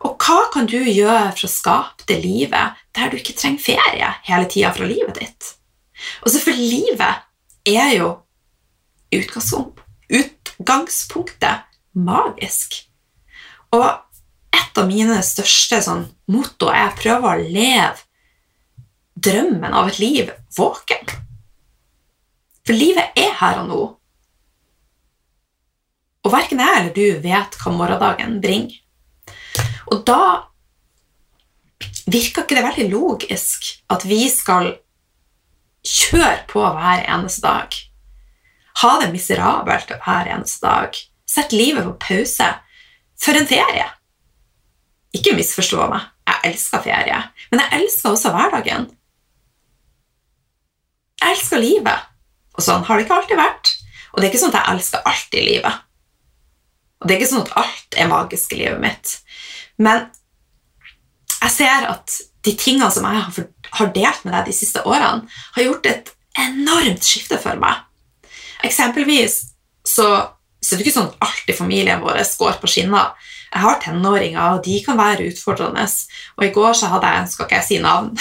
Og 0.00 0.16
hva 0.24 0.50
kan 0.54 0.66
du 0.66 0.78
gjøre 0.80 1.32
for 1.36 1.46
å 1.46 1.52
skape 1.52 2.04
det 2.08 2.18
livet 2.24 2.78
der 2.96 3.06
du 3.10 3.16
ikke 3.20 3.36
trenger 3.38 3.62
ferie 3.62 4.08
hele 4.26 4.46
tida 4.50 4.72
fra 4.74 4.88
livet 4.88 5.14
ditt? 5.20 5.42
Og 6.24 6.28
så 6.32 6.38
for 6.42 6.54
livet 6.56 7.14
er 7.68 7.90
jo 7.98 8.08
utgangspunktet 10.10 11.56
magisk. 11.92 12.88
Og 13.76 13.86
et 14.50 14.78
av 14.78 14.86
mine 14.88 15.22
største 15.22 15.82
sånn, 15.84 16.08
motto 16.32 16.70
er 16.72 16.88
å 16.88 16.98
prøve 16.98 17.26
å 17.30 17.38
leve 17.44 18.00
drømmen 19.20 19.72
av 19.76 19.88
et 19.90 19.98
liv 20.00 20.30
våken. 20.56 21.29
For 22.70 22.78
livet 22.78 23.16
er 23.18 23.32
her 23.34 23.56
og 23.58 23.64
nå. 23.66 23.76
Og 26.22 26.30
verken 26.30 26.60
jeg 26.62 26.74
eller 26.78 26.92
du 26.94 27.22
vet 27.24 27.56
hva 27.58 27.70
morgendagen 27.74 28.36
bringer. 28.38 28.76
Og 29.90 30.04
da 30.06 30.18
virker 32.06 32.44
ikke 32.44 32.54
det 32.54 32.62
veldig 32.62 32.84
logisk 32.92 33.66
at 33.90 34.06
vi 34.06 34.20
skal 34.30 34.70
kjøre 35.82 36.44
på 36.52 36.62
hver 36.62 37.02
eneste 37.10 37.42
dag. 37.42 37.74
Ha 38.84 38.90
det 39.00 39.08
miserabelt 39.16 39.90
hver 40.04 40.30
eneste 40.30 40.62
dag. 40.62 41.00
Sett 41.26 41.50
livet 41.50 41.88
på 41.88 41.96
pause 42.04 42.52
for 43.18 43.34
en 43.40 43.50
ferie. 43.50 43.88
Ikke 45.18 45.34
misforstå 45.34 45.90
meg, 45.90 46.06
jeg 46.30 46.52
elsker 46.52 46.86
ferie, 46.86 47.18
men 47.50 47.64
jeg 47.64 47.82
elsker 47.82 48.14
også 48.14 48.30
hverdagen. 48.36 48.86
Jeg 51.18 51.34
elsker 51.34 51.66
livet. 51.66 52.06
Og 52.56 52.64
sånn 52.64 52.84
har 52.86 52.98
det 52.98 53.06
ikke 53.06 53.20
alltid 53.20 53.40
vært. 53.40 53.74
Og 54.10 54.18
det 54.18 54.26
er 54.26 54.32
ikke 54.32 54.42
sånn 54.42 54.54
at 54.54 54.60
jeg 54.60 54.74
elsker 54.74 55.06
alt 55.10 55.36
i 55.38 55.44
livet. 55.46 55.84
Og 57.00 57.08
det 57.08 57.14
er 57.14 57.20
ikke 57.20 57.30
sånn 57.30 57.44
at 57.46 57.54
alt 57.62 58.00
er 58.00 58.10
magisk 58.10 58.54
i 58.54 58.60
livet 58.60 58.82
mitt. 58.82 59.14
Men 59.80 60.08
jeg 61.40 61.54
ser 61.54 61.86
at 61.88 62.16
de 62.44 62.54
tingene 62.56 62.90
som 62.92 63.06
jeg 63.06 63.46
har 63.76 63.92
delt 63.94 64.26
med 64.26 64.34
deg 64.34 64.48
de 64.48 64.56
siste 64.56 64.82
årene, 64.88 65.28
har 65.56 65.66
gjort 65.66 65.88
et 65.88 66.12
enormt 66.40 67.04
skifte 67.04 67.38
for 67.40 67.58
meg. 67.60 67.84
Eksempelvis 68.66 69.40
så, 69.86 70.06
så 70.60 70.74
er 70.74 70.80
det 70.80 70.86
ikke 70.86 70.96
sånn 70.96 71.10
at 71.12 71.28
alt 71.28 71.52
i 71.52 71.56
familien 71.56 72.02
vår 72.04 72.20
går 72.40 72.58
på 72.60 72.70
skinner. 72.70 73.12
Jeg 73.50 73.64
har 73.64 73.80
tenåringer, 73.82 74.56
og 74.56 74.64
de 74.64 74.76
kan 74.84 74.98
være 75.00 75.30
utfordrende. 75.32 75.86
Og 76.38 76.46
i 76.46 76.52
går 76.54 76.76
så 76.78 76.90
hadde 76.92 77.14
jeg 77.16 77.32
skal 77.32 77.48
ikke 77.48 77.58
jeg 77.58 77.68
si 77.68 77.80
navn 77.82 78.12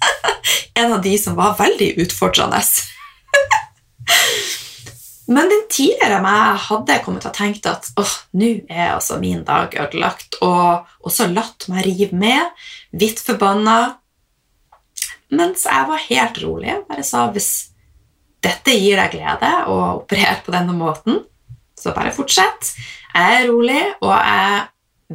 en 0.80 0.92
av 0.94 1.00
de 1.02 1.14
som 1.18 1.36
var 1.38 1.56
veldig 1.58 1.94
utfordrende. 2.04 2.60
Men 5.26 5.48
den 5.48 5.62
tidligere 5.72 6.20
meg 6.20 6.58
hadde 6.66 6.98
kommet 7.04 7.24
til 7.24 7.30
å 7.30 7.36
tenke 7.36 7.70
at 7.72 7.88
åh, 8.00 8.14
nå 8.36 8.50
er 8.68 8.90
altså 8.92 9.16
min 9.22 9.40
dag 9.46 9.72
ødelagt, 9.72 10.36
og 10.44 10.84
også 11.06 11.30
latt 11.32 11.64
meg 11.72 11.86
rive 11.86 12.18
med, 12.18 12.50
vidt 12.92 13.22
forbanna. 13.24 13.96
Mens 15.32 15.64
jeg 15.64 15.88
var 15.88 16.04
helt 16.10 16.42
rolig 16.44 16.74
og 16.76 16.84
bare 16.90 17.06
sa 17.06 17.24
hvis 17.32 17.50
dette 18.44 18.76
gir 18.76 19.00
deg 19.00 19.16
glede 19.16 19.50
å 19.72 19.78
operere 20.02 20.36
på 20.44 20.52
denne 20.52 20.76
måten, 20.76 21.22
så 21.80 21.94
bare 21.96 22.12
fortsett. 22.14 22.74
Jeg 23.14 23.40
er 23.40 23.48
rolig, 23.48 23.80
og 24.04 24.12
jeg 24.12 24.62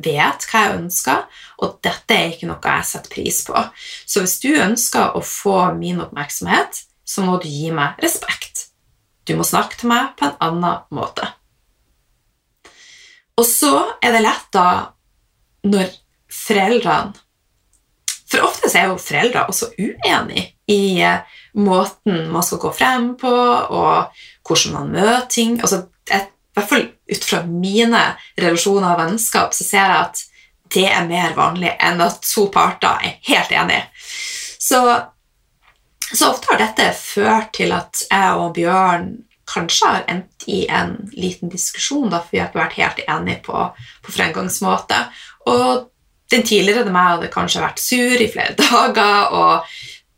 vet 0.10 0.46
hva 0.50 0.66
jeg 0.66 0.78
ønsker, 0.80 1.24
og 1.62 1.80
dette 1.86 2.16
er 2.16 2.34
ikke 2.34 2.50
noe 2.50 2.74
jeg 2.74 2.90
setter 2.90 3.14
pris 3.14 3.42
på. 3.46 3.64
Så 4.10 4.24
hvis 4.24 4.38
du 4.42 4.50
ønsker 4.58 5.18
å 5.18 5.22
få 5.26 5.60
min 5.78 6.02
oppmerksomhet, 6.02 6.84
så 7.10 7.26
må 7.26 7.40
du 7.42 7.48
gi 7.50 7.72
meg 7.74 7.98
respekt. 8.04 8.68
Du 9.26 9.36
må 9.38 9.46
snakke 9.46 9.80
til 9.80 9.90
meg 9.92 10.14
på 10.18 10.28
en 10.28 10.38
annen 10.46 10.86
måte. 10.94 11.26
Og 13.40 13.48
så 13.48 13.74
er 14.04 14.14
det 14.14 14.26
lett 14.26 14.48
da 14.54 14.70
når 15.70 15.92
foreldrene 16.30 17.18
For 18.30 18.46
ofte 18.46 18.70
er 18.78 18.92
jo 18.92 19.00
foreldre 19.02 19.48
også 19.50 19.72
uenige 19.80 20.52
i 20.70 21.00
eh, 21.02 21.24
måten 21.58 22.28
man 22.30 22.46
skal 22.46 22.60
gå 22.62 22.70
frem 22.78 23.08
på, 23.18 23.30
og 23.30 24.12
hvordan 24.46 24.76
man 24.76 24.92
møter 24.94 25.26
ting. 25.34 25.56
Altså, 25.58 25.88
I 26.06 26.20
hvert 26.54 26.70
fall 26.70 26.86
ut 27.10 27.26
fra 27.26 27.40
mine 27.50 28.04
relasjoner 28.38 28.92
og 28.92 29.02
vennskap 29.02 29.56
så 29.58 29.66
ser 29.66 29.82
jeg 29.82 30.04
at 30.04 30.22
det 30.76 30.86
er 30.92 31.10
mer 31.10 31.34
vanlig 31.34 31.72
enn 31.82 32.04
at 32.06 32.22
to 32.22 32.46
parter 32.54 33.02
er 33.02 33.18
helt 33.32 33.56
enige. 33.58 33.88
Så 34.62 34.84
så 36.14 36.32
ofte 36.32 36.52
har 36.52 36.62
dette 36.62 36.90
ført 36.98 37.52
til 37.58 37.74
at 37.76 38.04
jeg 38.10 38.40
og 38.40 38.54
Bjørn 38.58 39.12
kanskje 39.50 39.90
har 39.90 40.04
endt 40.12 40.46
i 40.50 40.64
en 40.70 40.96
liten 41.18 41.50
diskusjon, 41.50 42.10
da, 42.12 42.22
for 42.22 42.36
vi 42.36 42.42
har 42.42 42.50
ikke 42.50 42.62
vært 42.62 42.78
helt 42.80 43.00
enige 43.08 43.42
på, 43.46 43.64
på 44.06 44.14
fremgangsmåte. 44.14 45.00
Og 45.50 45.88
den 46.30 46.46
tidligere 46.46 46.92
meg 46.94 47.16
hadde 47.16 47.32
kanskje 47.34 47.64
vært 47.64 47.82
sur 47.82 48.22
i 48.22 48.30
flere 48.30 48.58
dager, 48.64 49.34
og 49.34 49.70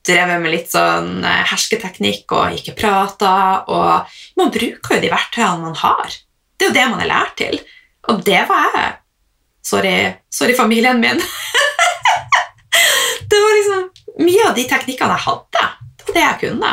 drevet 0.07 0.41
med 0.41 0.53
litt 0.55 0.71
sånn 0.71 1.21
eh, 1.23 1.43
hersketeknikk 1.51 2.33
og 2.35 2.57
ikke 2.57 2.75
prata. 2.77 3.35
Og 3.71 4.17
man 4.39 4.53
bruker 4.53 4.97
jo 4.97 5.03
de 5.03 5.13
verktøyene 5.13 5.67
man 5.67 5.77
har. 5.83 6.17
Det 6.57 6.67
er 6.67 6.71
jo 6.71 6.77
det 6.77 6.89
man 6.93 7.03
er 7.03 7.11
lært 7.11 7.37
til. 7.41 7.61
Og 8.09 8.23
det 8.25 8.41
var 8.49 8.75
jeg. 8.75 8.97
Sorry, 9.65 9.95
sorry 10.33 10.55
familien 10.57 10.99
min. 11.01 11.21
det 13.29 13.41
var 13.45 13.57
liksom 13.59 13.89
Mye 14.21 14.43
av 14.43 14.57
de 14.57 14.65
teknikkene 14.67 15.15
jeg 15.15 15.23
hadde, 15.23 15.61
det 16.15 16.23
jeg 16.25 16.39
kunne. 16.45 16.71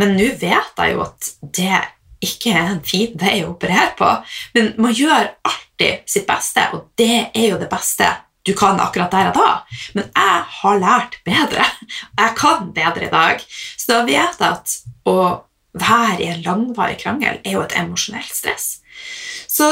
Men 0.00 0.16
nå 0.18 0.30
vet 0.40 0.80
jeg 0.80 0.94
jo 0.94 1.04
at 1.04 1.30
det 1.54 1.80
ikke 2.24 2.54
er 2.54 2.70
en 2.72 2.84
fin 2.84 3.14
vei 3.20 3.38
å 3.44 3.52
operere 3.52 3.92
på. 3.98 4.10
Men 4.56 4.72
man 4.80 4.94
gjør 4.96 5.32
alltid 5.46 6.06
sitt 6.10 6.26
beste, 6.28 6.66
og 6.72 6.88
det 6.98 7.28
er 7.30 7.50
jo 7.52 7.60
det 7.60 7.70
beste 7.72 8.08
du 8.44 8.52
kan 8.52 8.80
akkurat 8.80 9.12
der 9.12 9.30
og 9.30 9.38
da. 9.38 9.50
Men 9.96 10.10
jeg 10.10 10.40
har 10.58 10.80
lært 10.82 11.18
bedre. 11.24 11.64
Jeg 12.20 12.36
kan 12.36 12.70
bedre 12.76 13.06
i 13.06 13.12
dag. 13.12 13.44
Så 13.80 13.88
da 13.88 14.02
vet 14.04 14.40
jeg 14.40 14.50
at 14.50 14.74
å 15.08 15.16
være 15.74 16.20
i 16.20 16.28
en 16.34 16.44
langvarig 16.44 16.98
krangel 17.00 17.40
er 17.40 17.56
jo 17.56 17.64
et 17.64 17.76
emosjonelt 17.80 18.34
stress. 18.36 18.66
Så 19.48 19.70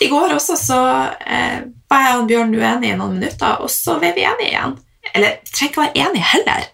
i 0.00 0.08
går 0.08 0.32
også 0.34 0.56
så 0.56 0.80
eh, 1.26 1.68
var 1.90 2.04
jeg 2.04 2.18
og 2.18 2.28
Bjørn 2.30 2.54
uenige 2.54 2.94
i 2.94 2.98
noen 2.98 3.18
minutter, 3.18 3.58
og 3.60 3.70
så 3.72 3.98
var 3.98 4.14
vi 4.16 4.24
enige 4.24 4.52
igjen. 4.52 4.76
Eller 5.14 5.38
trenger 5.48 5.72
ikke 5.72 5.82
være 5.82 6.06
enige 6.06 6.30
heller, 6.32 6.68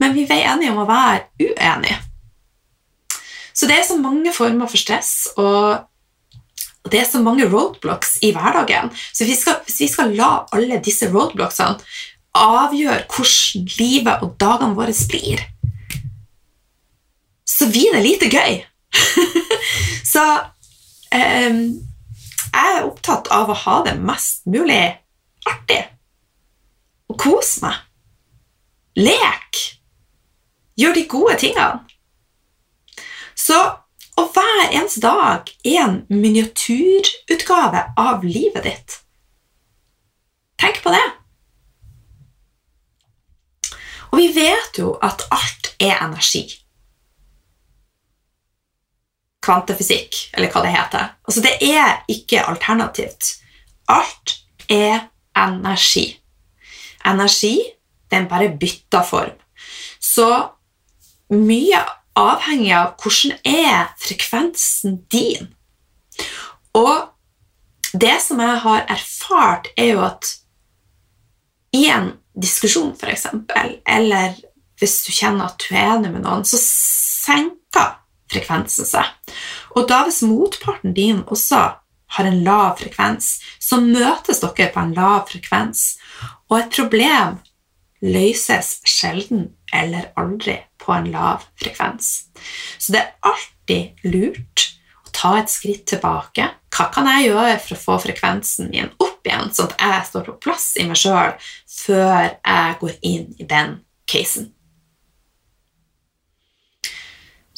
men 0.00 0.14
vi 0.14 0.26
er 0.28 0.46
enige 0.52 0.72
om 0.72 0.82
å 0.82 0.88
være 0.88 1.26
uenige. 1.40 1.98
Så 3.54 3.68
det 3.68 3.76
er 3.76 3.86
så 3.86 3.98
mange 4.00 4.32
former 4.32 4.70
for 4.70 4.80
stress, 4.80 5.28
og 5.36 5.86
det 6.90 7.02
er 7.02 7.08
så 7.10 7.20
mange 7.22 7.48
roadblocks 7.50 8.18
i 8.24 8.32
hverdagen. 8.32 8.88
Så 9.12 9.26
vi 9.28 9.36
skal, 9.36 9.60
hvis 9.66 9.82
vi 9.82 9.88
skal 9.90 10.14
la 10.16 10.30
alle 10.54 10.80
disse 10.84 11.10
roadblocksene 11.12 11.76
avgjøre 12.40 13.04
hvordan 13.10 13.66
livet 13.78 14.24
og 14.24 14.36
dagene 14.40 14.76
våre 14.78 14.94
blir, 15.10 15.42
så 17.44 17.68
blir 17.68 17.92
det 17.96 18.02
lite 18.06 18.30
gøy. 18.30 18.60
så 20.12 20.24
um, 21.12 21.60
jeg 22.50 22.76
er 22.76 22.86
opptatt 22.86 23.28
av 23.34 23.50
å 23.50 23.58
ha 23.66 23.76
det 23.86 23.96
mest 24.00 24.46
mulig 24.50 24.82
artig. 25.46 25.82
Og 27.10 27.18
kose 27.18 27.64
meg. 27.64 27.78
Lek. 28.98 29.60
Gjør 30.78 30.96
de 30.96 31.06
gode 31.10 31.36
tingene. 31.42 31.82
Så 33.34 33.58
å 34.20 34.26
hver 34.34 34.74
ens 34.76 34.98
dag 35.02 35.48
er 35.64 35.78
en 35.82 35.96
miniatyrutgave 36.12 37.86
av 37.98 38.24
livet 38.26 38.66
ditt. 38.66 38.98
Tenk 40.60 40.82
på 40.84 40.92
det. 40.92 41.06
Og 44.10 44.18
vi 44.18 44.28
vet 44.34 44.78
jo 44.78 44.92
at 45.02 45.24
alt 45.32 45.72
er 45.80 45.96
energi. 46.02 46.44
Kvantefysikk, 49.40 50.18
eller 50.36 50.52
hva 50.52 50.62
det 50.66 50.74
heter. 50.74 51.12
Altså, 51.24 51.44
det 51.46 51.54
er 51.64 52.02
ikke 52.12 52.44
alternativt. 52.44 53.38
Alt 53.88 54.36
er 54.68 55.08
energi. 55.38 56.19
Energi, 57.06 57.56
den 58.10 58.28
bare 58.28 58.50
bytter 58.60 59.04
form. 59.06 59.36
Så 60.00 60.28
mye 61.30 61.80
avhengig 62.18 62.72
av 62.74 62.94
hvordan 63.00 63.38
er 63.46 63.90
frekvensen 64.00 65.00
din. 65.12 65.52
Og 66.76 67.10
det 67.92 68.18
som 68.22 68.40
jeg 68.42 68.60
har 68.64 68.86
erfart, 68.90 69.70
er 69.76 69.94
jo 69.94 70.04
at 70.06 70.34
i 71.74 71.86
en 71.90 72.12
diskusjon, 72.34 72.94
f.eks., 72.98 73.26
eller 73.86 74.38
hvis 74.80 74.96
du 75.06 75.12
kjenner 75.12 75.50
at 75.50 75.60
du 75.62 75.74
er 75.74 75.96
enig 75.96 76.12
med 76.14 76.24
noen, 76.24 76.46
så 76.46 76.58
senker 76.60 77.98
frekvensen 78.30 78.88
seg. 78.88 79.06
Og 79.76 79.86
da 79.90 80.02
hvis 80.06 80.22
motparten 80.26 80.94
din 80.96 81.22
også 81.26 81.60
har 82.16 82.26
en 82.26 82.40
lav 82.46 82.78
frekvens, 82.80 83.36
så 83.62 83.78
møtes 83.82 84.42
dere 84.42 84.70
på 84.74 84.82
en 84.82 84.94
lav 84.96 85.28
frekvens. 85.30 85.94
Og 86.50 86.58
et 86.58 86.74
problem 86.74 87.38
løses 88.00 88.80
sjelden 88.88 89.50
eller 89.76 90.10
aldri 90.18 90.56
på 90.80 90.92
en 90.94 91.10
lav 91.12 91.44
frekvens. 91.60 92.30
Så 92.78 92.94
det 92.94 93.02
er 93.04 93.30
alltid 93.30 94.08
lurt 94.10 94.66
å 95.06 95.12
ta 95.14 95.34
et 95.40 95.52
skritt 95.52 95.86
tilbake. 95.92 96.48
Hva 96.74 96.88
kan 96.94 97.08
jeg 97.10 97.30
gjøre 97.30 97.58
for 97.60 97.76
å 97.76 97.82
få 97.84 97.98
frekvensen 98.06 98.70
min 98.72 98.90
opp 98.98 99.26
igjen, 99.26 99.52
sånn 99.54 99.68
at 99.68 99.84
jeg 99.84 100.08
står 100.08 100.26
på 100.30 100.38
plass 100.46 100.72
i 100.80 100.86
meg 100.88 100.98
sjøl 100.98 101.36
før 101.70 102.32
jeg 102.32 102.78
går 102.80 102.96
inn 103.06 103.28
i 103.36 103.46
den 103.46 103.78
casen? 104.10 104.50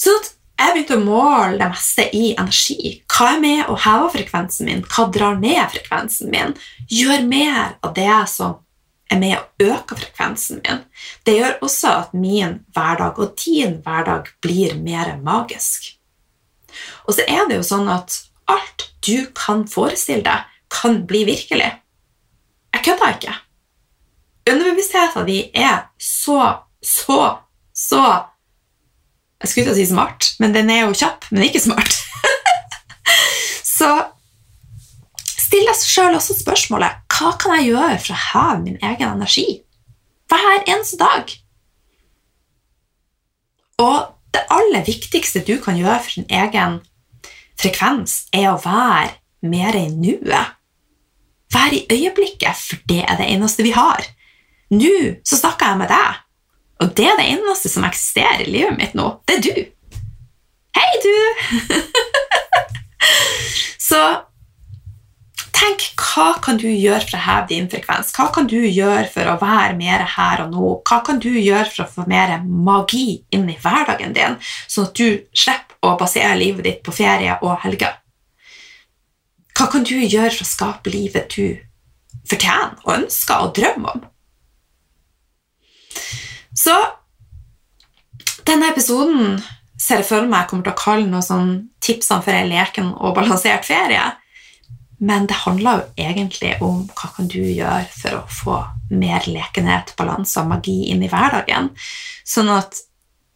Så 0.02 0.10
jeg 0.58 0.74
begynte 0.74 0.98
å 0.98 1.04
måle 1.04 1.58
det 1.60 1.68
meste 1.70 2.04
i 2.16 2.32
energi. 2.34 2.96
Hva 3.10 3.36
er 3.36 3.40
med 3.42 3.70
å 3.70 3.76
heve 3.84 4.10
frekvensen 4.16 4.66
min? 4.66 4.82
Hva 4.90 5.06
drar 5.14 5.38
ned 5.38 5.62
frekvensen 5.70 6.32
min? 6.34 6.54
Gjør 6.90 7.24
mer 7.30 7.76
av 7.82 7.94
det 7.96 8.18
som 8.30 8.58
er 9.12 9.20
med 9.20 9.36
å 9.36 9.72
øke 9.76 9.96
frekvensen 9.98 10.62
min. 10.64 10.82
Det 11.26 11.36
gjør 11.36 11.58
også 11.64 11.92
at 12.02 12.14
min 12.16 12.60
hverdag 12.74 13.20
og 13.20 13.36
din 13.44 13.78
hverdag 13.84 14.32
blir 14.44 14.74
mer 14.80 15.14
magisk. 15.22 15.92
Og 17.04 17.16
så 17.16 17.26
er 17.28 17.46
det 17.48 17.60
jo 17.60 17.66
sånn 17.66 17.90
at 17.92 18.16
alt 18.50 18.88
du 19.04 19.28
kan 19.36 19.66
forestille 19.68 20.24
deg, 20.26 20.48
kan 20.72 21.02
bli 21.06 21.24
virkelig. 21.28 21.68
Jeg 22.72 22.84
kødder 22.86 23.16
ikke. 23.16 23.34
Underbevisstheten 24.50 25.26
din 25.28 25.50
er 25.54 25.88
så, 26.00 26.64
så, 26.82 27.38
så 27.74 28.02
Jeg 29.42 29.50
skulle 29.50 29.66
ikke 29.66 29.74
si 29.76 29.86
smart, 29.90 30.26
men 30.38 30.54
den 30.54 30.70
er 30.70 30.86
jo 30.86 30.94
kjapp, 30.94 31.26
men 31.30 31.44
ikke 31.48 31.60
smart. 31.60 31.96
så 33.76 33.90
still 35.52 35.68
deg 35.68 35.84
sjøl 35.84 36.14
også 36.16 36.38
spørsmålet 36.38 37.02
hva 37.12 37.34
kan 37.36 37.58
jeg 37.58 37.74
gjøre 37.74 37.98
for 38.00 38.14
å 38.14 38.22
heve 38.22 38.60
min 38.62 38.78
egen 38.80 39.10
energi 39.18 39.46
hver 40.32 40.62
eneste 40.64 40.96
dag? 40.96 41.28
Og 43.82 43.98
det 44.32 44.46
aller 44.54 44.86
viktigste 44.86 45.42
du 45.44 45.58
kan 45.60 45.76
gjøre 45.76 45.98
for 46.06 46.16
din 46.16 46.30
egen 46.32 46.78
frekvens, 47.60 48.30
er 48.32 48.48
å 48.54 48.62
være 48.62 49.18
mer 49.44 49.76
i 49.76 49.84
nuet. 49.92 50.56
Være 51.52 51.82
i 51.82 51.98
øyeblikket, 51.98 52.56
for 52.56 52.80
det 52.88 53.02
er 53.04 53.20
det 53.20 53.28
eneste 53.34 53.66
vi 53.66 53.74
har. 53.76 54.00
Nå 54.72 54.94
så 55.20 55.36
snakker 55.36 55.74
jeg 55.74 55.82
med 55.82 55.92
deg, 55.92 56.24
og 56.80 56.96
det 56.96 57.10
er 57.10 57.20
det 57.20 57.28
eneste 57.34 57.68
som 57.68 57.84
eksisterer 57.84 58.46
i 58.46 58.50
livet 58.56 58.80
mitt 58.80 58.96
nå. 58.96 59.10
Det 59.28 59.36
er 59.36 59.44
du. 59.44 60.00
Hei, 60.80 60.90
du! 61.04 61.16
så 63.90 64.00
tenk 65.62 65.84
hva 66.00 66.32
kan 66.42 66.58
du 66.60 66.68
gjøre 66.68 67.04
for 67.06 67.16
å 67.18 67.22
heve 67.22 67.48
din 67.52 67.68
frekvens? 67.70 68.12
Hva 68.16 68.28
kan 68.34 68.48
du 68.50 68.58
gjøre 68.58 69.06
for 69.12 69.30
å 69.30 69.38
være 69.40 69.76
mer 69.78 70.04
her 70.16 70.44
og 70.44 70.52
nå? 70.52 70.70
Hva 70.88 71.00
kan 71.06 71.20
du 71.22 71.30
gjøre 71.30 71.68
for 71.70 71.84
å 71.84 71.90
få 71.90 72.06
mer 72.10 72.34
magi 72.42 73.22
inn 73.34 73.48
i 73.50 73.58
hverdagen 73.62 74.14
din, 74.16 74.38
sånn 74.66 74.88
at 74.90 74.98
du 74.98 75.22
slipper 75.30 75.78
å 75.86 75.96
basere 76.00 76.38
livet 76.38 76.66
ditt 76.68 76.80
på 76.86 76.94
ferie 76.94 77.38
og 77.40 77.60
helger? 77.64 77.98
Hva 79.52 79.68
kan 79.70 79.84
du 79.86 79.96
gjøre 80.00 80.32
for 80.32 80.44
å 80.44 80.48
skape 80.48 80.92
livet 80.92 81.36
du 81.36 81.60
fortjener 82.28 82.78
og 82.84 82.94
ønsker 82.96 83.46
og 83.46 83.54
drømmer 83.56 83.96
om? 83.96 84.06
Så 86.58 86.74
denne 88.48 88.72
episoden 88.72 89.38
ser 89.80 90.02
jeg 90.02 90.08
for 90.08 90.26
meg 90.30 90.48
kommer 90.48 90.66
til 90.66 90.74
å 90.74 90.78
kalle 90.80 91.08
noe 91.10 91.24
sånn 91.24 91.54
tipsene 91.82 92.24
for 92.24 92.36
en 92.36 92.50
leken 92.50 92.92
og 92.94 93.14
balansert 93.16 93.66
ferie. 93.66 94.02
Men 95.02 95.26
det 95.26 95.40
handler 95.42 95.80
jo 95.80 96.04
egentlig 96.04 96.52
om 96.62 96.84
hva 96.94 97.10
kan 97.16 97.28
du 97.30 97.40
gjøre 97.40 97.88
for 97.90 98.20
å 98.20 98.22
få 98.30 98.58
mer 98.94 99.26
lekenhet, 99.26 99.94
balanse 99.98 100.38
og 100.42 100.52
magi 100.52 100.92
inn 100.92 101.02
i 101.02 101.10
hverdagen, 101.10 101.72
sånn 102.22 102.50
at 102.54 102.78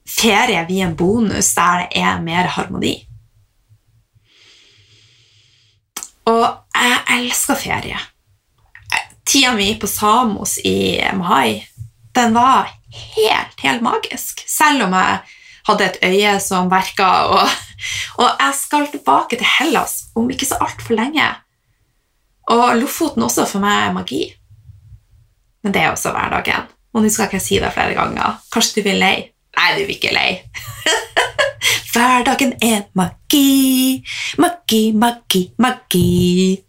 ferie 0.06 0.62
blir 0.68 0.84
en 0.86 0.94
bonus 0.98 1.50
der 1.56 1.82
det 1.82 2.02
er 2.04 2.20
mer 2.22 2.52
harmoni. 2.54 2.94
Og 6.26 6.46
jeg 6.74 7.00
elsker 7.16 7.58
ferie. 7.58 7.98
Tida 9.26 9.52
mi 9.54 9.72
på 9.78 9.90
Samos 9.90 10.58
i 10.62 11.02
mai 11.18 11.66
den 12.16 12.34
var 12.34 12.70
helt, 13.16 13.58
helt 13.60 13.82
magisk. 13.84 14.42
Selv 14.48 14.86
om 14.86 14.94
jeg 14.96 15.18
hadde 15.68 15.88
et 15.90 15.98
øye 16.06 16.36
som 16.40 16.70
verka. 16.70 17.10
Og, 17.34 17.50
og 18.22 18.30
jeg 18.30 18.54
skal 18.58 18.86
tilbake 18.92 19.36
til 19.36 19.50
Hellas 19.58 19.98
om 20.16 20.30
ikke 20.30 20.48
så 20.48 20.58
altfor 20.64 20.96
lenge. 20.96 21.26
Og 22.54 22.76
Lofoten 22.78 23.24
også 23.26 23.46
for 23.50 23.62
meg 23.64 23.88
er 23.88 23.94
magi. 23.96 24.22
Men 25.64 25.74
det 25.74 25.82
er 25.82 25.90
også 25.90 26.12
hverdagen. 26.14 26.68
Og 26.94 27.02
nå 27.02 27.10
skal 27.12 27.26
ikke 27.26 27.40
jeg 27.40 27.46
si 27.46 27.58
det 27.60 27.72
flere 27.74 27.96
ganger. 27.96 28.38
Kanskje 28.54 28.78
du 28.78 28.86
blir 28.86 29.00
lei? 29.00 29.16
Nei, 29.56 29.70
du 29.74 29.82
blir 29.84 29.96
ikke 29.96 30.14
lei. 30.14 30.30
hverdagen 31.96 32.54
er 32.62 32.86
magi, 32.94 34.04
magi, 34.38 34.82
magi, 34.94 35.42
magi. 35.58 36.62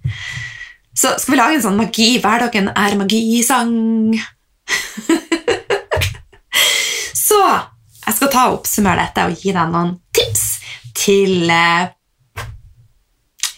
Så 0.98 1.14
skal 1.20 1.34
vi 1.34 1.40
lage 1.40 1.60
en 1.60 1.66
sånn 1.68 1.78
magi, 1.78 2.10
hverdagen 2.24 2.72
er 2.74 2.98
magi-sang. 2.98 4.16
Så 7.28 7.42
jeg 8.08 8.16
skal 8.18 8.32
ta 8.32 8.48
og 8.48 8.62
oppsummere 8.62 9.04
dette 9.04 9.28
og 9.28 9.36
gi 9.38 9.54
deg 9.54 9.72
noen 9.74 9.94
tips 10.16 10.46
til 10.98 11.52
eh, 11.52 11.92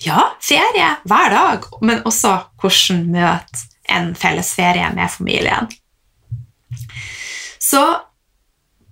ja, 0.06 0.30
ferie 0.42 0.90
hver 1.10 1.34
dag, 1.34 1.68
men 1.82 2.04
også 2.08 2.36
hvordan 2.62 3.06
møte 3.12 3.66
en 3.90 4.14
felles 4.16 4.54
ferie 4.56 4.90
med 4.96 5.12
familien. 5.12 5.70
Så 7.60 7.84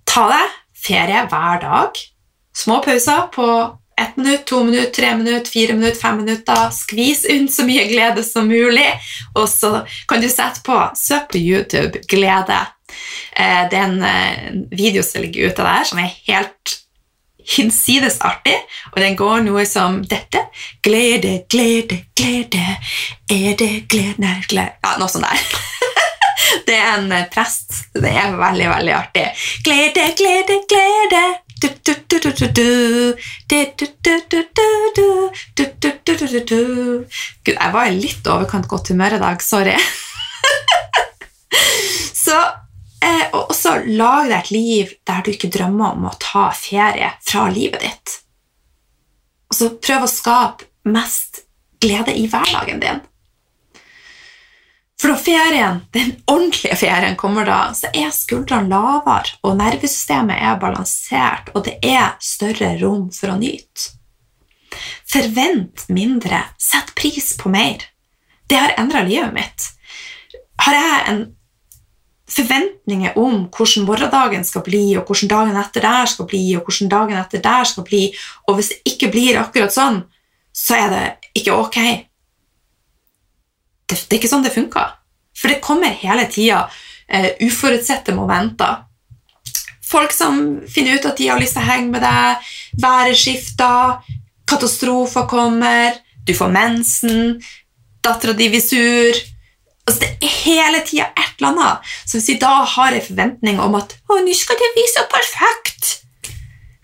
ta 0.08 0.24
deg 0.32 0.56
ferie 0.78 1.26
hver 1.30 1.60
dag. 1.62 2.00
Små 2.56 2.80
pauser 2.82 3.28
på 3.34 3.48
ett 3.98 4.16
minutt, 4.16 4.44
to 4.46 4.64
minutt, 4.64 4.92
tre 4.94 5.16
minutt, 5.16 5.48
fire 5.48 5.74
minutt, 5.74 6.00
fem 6.00 6.16
minutter. 6.16 6.68
Skvis 6.74 7.24
unn 7.30 7.48
så 7.50 7.66
mye 7.66 7.86
glede 7.90 8.22
som 8.26 8.46
mulig. 8.50 8.88
Og 9.34 9.48
så 9.50 9.82
kan 10.10 10.22
du 10.22 10.28
sette 10.30 10.62
på 10.66 10.78
Søk 10.98 11.32
på 11.32 11.38
YouTube 11.38 12.04
'Glede'. 12.06 12.66
Eh, 13.32 13.64
det 13.70 13.78
er 13.78 13.84
en 13.84 14.02
eh, 14.02 14.52
video 14.70 15.02
som 15.02 15.22
ligger 15.22 15.50
ute 15.50 15.62
der, 15.62 15.84
som 15.84 15.98
er 15.98 16.14
helt 16.26 16.77
hinsides 17.48 18.18
artig, 18.24 18.56
og 18.92 19.00
den 19.02 19.16
går 19.16 19.44
noe 19.46 19.64
som 19.68 20.02
dette. 20.08 20.44
Glede, 20.84 21.42
glede, 21.50 22.02
glede, 22.16 22.78
er 23.30 23.56
det 23.58 23.88
glede 23.88 24.34
glede 24.48 24.76
Ja, 24.84 24.96
noe 25.00 25.10
sånt 25.10 25.28
der. 25.28 25.44
Det 26.68 26.76
er 26.76 26.94
en 26.96 27.12
eh, 27.12 27.26
prest. 27.32 27.74
Det 27.92 28.08
er 28.08 28.36
veldig, 28.36 28.68
veldig 28.70 28.92
artig. 28.94 29.26
Glede, 29.64 30.06
glede, 30.16 30.62
glede. 30.70 31.22
Gud, 37.44 37.54
jeg 37.54 37.72
var 37.74 37.88
i 37.88 37.98
litt 37.98 38.30
overkant 38.30 38.68
godt 38.70 38.92
humør 38.92 39.16
i 39.16 39.22
dag. 39.22 39.42
Sorry. 39.42 39.74
Så 42.24 42.38
eh, 43.04 43.26
og 43.32 43.52
også 43.52 43.74
lag 43.86 44.28
deg 44.30 44.38
et 44.38 44.54
liv 44.54 44.94
der 45.08 45.24
du 45.24 45.32
ikke 45.32 45.52
drømmer 45.52 45.96
om 45.96 46.08
å 46.08 46.16
ta 46.22 46.48
ferie 46.56 47.12
fra 47.24 47.48
livet 47.52 47.84
ditt. 47.84 48.16
Og 49.48 49.58
så 49.58 49.70
prøv 49.80 50.04
å 50.04 50.10
skape 50.12 50.68
mest 50.88 51.44
glede 51.82 52.14
i 52.16 52.26
hverdagen 52.30 52.82
din. 52.82 53.04
For 54.98 55.12
når 55.12 55.20
ferien, 55.22 55.76
den 55.94 56.16
ordentlige 56.26 56.76
ferien 56.80 57.14
kommer 57.16 57.46
da, 57.46 57.60
så 57.74 57.90
er 57.94 58.10
skuldrene 58.14 58.66
lavere, 58.72 59.36
og 59.46 59.54
nervesystemet 59.60 60.42
er 60.42 60.58
balansert, 60.58 61.52
og 61.54 61.68
det 61.68 61.76
er 61.86 62.16
større 62.18 62.72
rom 62.80 63.06
for 63.14 63.30
å 63.30 63.38
nyte. 63.38 63.94
Forvent 65.08 65.86
mindre, 65.94 66.42
sett 66.58 66.90
pris 66.98 67.30
på 67.38 67.50
mer. 67.52 67.86
Det 68.50 68.58
har 68.58 68.74
endra 68.80 69.04
livet 69.06 69.32
mitt. 69.36 69.68
Har 70.66 70.74
jeg 70.74 71.00
en 71.12 71.22
forventninger 72.28 73.16
om 73.18 73.46
hvordan 73.48 73.86
morgendagen 73.88 74.44
skal 74.44 74.62
bli, 74.66 74.96
og 74.96 75.08
hvordan 75.08 75.30
dagen 75.32 75.60
etter 75.60 75.84
der 75.84 76.10
skal 76.10 76.28
bli, 76.28 76.42
og 76.56 76.66
hvordan 76.66 76.92
dagen 76.92 77.20
etter 77.20 77.42
der 77.44 77.68
skal 77.68 77.86
bli, 77.88 78.02
og 78.46 78.58
hvis 78.58 78.72
det 78.72 78.92
ikke 78.92 79.10
blir 79.12 79.40
akkurat 79.40 79.74
sånn, 79.74 80.02
så 80.52 80.76
er 80.76 80.92
det 80.92 81.06
ikke 81.40 81.56
ok. 81.56 81.78
Det, 83.88 83.96
det 83.96 84.12
er 84.12 84.20
ikke 84.20 84.30
sånn 84.30 84.44
det 84.44 84.52
funker. 84.56 84.92
For 85.38 85.52
det 85.52 85.62
kommer 85.64 85.94
hele 86.02 86.26
tida 86.28 86.66
uh, 86.66 87.30
uforutsette 87.46 88.12
momenter. 88.16 88.84
Folk 89.88 90.12
som 90.12 90.58
finner 90.68 90.98
ut 90.98 91.06
at 91.08 91.16
de 91.16 91.30
har 91.30 91.40
lyst 91.40 91.56
til 91.56 91.64
å 91.64 91.70
henge 91.70 91.94
med 91.94 92.04
deg, 92.04 92.50
været 92.82 93.16
skifter, 93.16 94.02
katastrofer 94.48 95.24
kommer, 95.30 95.96
du 96.28 96.34
får 96.36 96.52
mensen, 96.52 97.38
dattera 98.04 98.34
di 98.36 98.50
blir 98.52 98.60
sur 98.60 99.16
Altså, 99.88 100.04
det 100.04 100.10
er 100.20 100.34
hele 100.44 100.80
tida 100.84 101.06
et 101.16 101.38
eller 101.38 101.54
annet. 101.54 101.92
Så 102.04 102.18
hvis 102.18 102.28
vi 102.28 102.40
da 102.42 102.58
har 102.76 102.92
en 102.92 103.04
forventning 103.06 103.60
om 103.64 103.78
at 103.78 103.94
å, 104.04 104.18
nå 104.20 104.34
skal 104.36 104.58
det 104.60 104.68
bli 104.74 104.84
så 104.92 105.06
perfekt, 105.08 105.94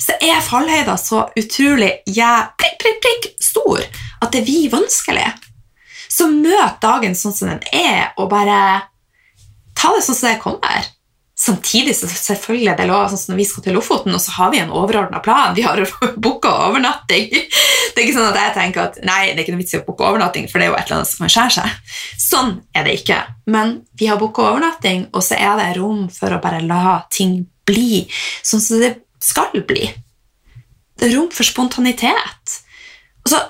så 0.00 0.16
er 0.24 0.40
fallhøyda 0.44 0.96
så 1.00 1.26
utrolig 1.36 1.90
ja, 2.16 2.48
prikk, 2.56 2.78
prikk, 2.80 3.02
prikk 3.04 3.28
stor 3.44 3.84
at 4.24 4.32
det 4.32 4.44
blir 4.46 4.72
vanskelig. 4.72 5.26
Så 6.08 6.30
møt 6.32 6.80
dagen 6.80 7.16
sånn 7.18 7.36
som 7.36 7.52
den 7.52 7.62
er, 7.76 8.14
og 8.16 8.30
bare 8.32 8.58
ta 9.76 9.92
det 9.92 10.04
sånn 10.06 10.16
som 10.16 10.30
det 10.30 10.40
kommer. 10.40 10.88
Samtidig 11.34 11.96
så 11.98 12.06
selvfølgelig 12.06 12.68
er 12.70 12.76
det 12.78 12.84
lov, 12.86 13.08
sånn 13.10 13.32
når 13.32 13.38
vi 13.40 13.46
skal 13.48 13.64
til 13.64 13.74
Lofoten, 13.74 14.14
og 14.14 14.22
så 14.22 14.36
har 14.36 14.52
vi 14.52 14.60
en 14.62 14.70
overordna 14.70 15.18
plan. 15.22 15.56
Vi 15.56 15.64
har 15.66 15.80
booka 16.24 16.52
overnatting. 16.68 17.26
Det 17.34 17.98
er 17.98 18.04
ikke 18.04 18.14
sånn 18.14 18.28
at 18.28 18.38
jeg 18.38 18.54
tenker 18.54 18.84
at 18.84 19.00
nei, 19.02 19.32
det 19.32 19.40
er 19.40 19.42
ikke 19.42 19.56
noe 19.56 19.62
vits 19.64 19.74
i 19.74 19.80
å 19.80 19.86
booke 19.86 20.06
overnatting, 20.06 20.46
for 20.50 20.62
det 20.62 20.68
er 20.68 20.70
jo 20.70 20.76
et 20.78 20.84
eller 20.86 21.00
annet 21.00 21.10
som 21.10 21.24
kan 21.24 21.34
skjære 21.34 21.56
seg. 21.56 21.96
Sånn 22.22 22.52
er 22.76 22.86
det 22.86 22.94
ikke. 23.00 23.18
Men 23.50 23.74
vi 23.98 24.10
har 24.10 24.20
booka 24.20 24.46
overnatting, 24.52 25.08
og 25.10 25.26
så 25.26 25.40
er 25.40 25.58
det 25.58 25.72
rom 25.80 26.06
for 26.14 26.36
å 26.36 26.40
bare 26.44 26.62
la 26.62 27.00
ting 27.10 27.40
bli 27.66 28.04
sånn 28.44 28.62
som 28.62 28.82
det 28.82 28.94
skal 29.24 29.50
bli. 29.66 29.88
Det 30.94 31.08
er 31.08 31.16
rom 31.16 31.30
for 31.34 31.46
spontanitet. 31.48 32.60
Og 33.24 33.32
så, 33.32 33.40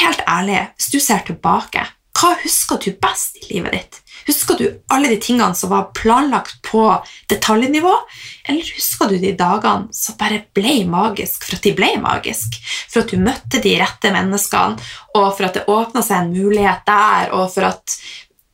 helt 0.00 0.24
ærlig, 0.24 0.62
hvis 0.78 0.92
du 0.94 0.98
ser 1.02 1.24
tilbake, 1.26 1.84
hva 2.16 2.32
husker 2.40 2.80
du 2.80 2.94
best 2.96 3.36
i 3.42 3.50
livet 3.50 3.76
ditt? 3.76 4.00
Husker 4.26 4.58
du 4.58 4.66
alle 4.90 5.08
de 5.12 5.18
tingene 5.22 5.54
som 5.54 5.70
var 5.70 5.90
planlagt 5.94 6.58
på 6.66 6.82
detaljnivå, 7.30 7.92
eller 8.48 8.70
husker 8.74 9.10
du 9.10 9.20
de 9.22 9.32
dagene 9.38 9.94
som 9.94 10.16
bare 10.18 10.42
ble 10.56 10.80
magisk 10.90 11.46
for 11.46 11.58
at 11.58 11.66
de 11.66 11.74
ble 11.78 11.92
magisk? 12.02 12.58
For 12.90 13.04
at 13.04 13.12
du 13.12 13.22
møtte 13.22 13.62
de 13.62 13.76
rette 13.78 14.10
menneskene, 14.14 14.82
og 15.14 15.28
for 15.36 15.46
at 15.46 15.60
det 15.60 15.68
åpna 15.70 16.02
seg 16.02 16.24
en 16.24 16.34
mulighet 16.34 16.82
der, 16.88 17.30
og 17.38 17.52
for 17.54 17.70
at 17.70 17.98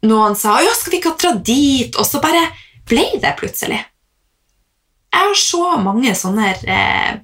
noen 0.03 0.37
sa 0.37 0.59
'ja, 0.61 0.75
skal 0.75 0.93
vi 0.93 1.01
ikke 1.01 1.17
dra 1.17 1.33
dit?' 1.35 1.97
og 1.97 2.07
så 2.07 2.21
bare 2.21 2.43
ble 2.85 3.07
det 3.23 3.37
plutselig. 3.39 3.81
Jeg 5.13 5.29
har 5.29 5.35
så 5.37 5.77
mange 5.77 6.15
sånne 6.17 6.49
eh, 6.67 7.21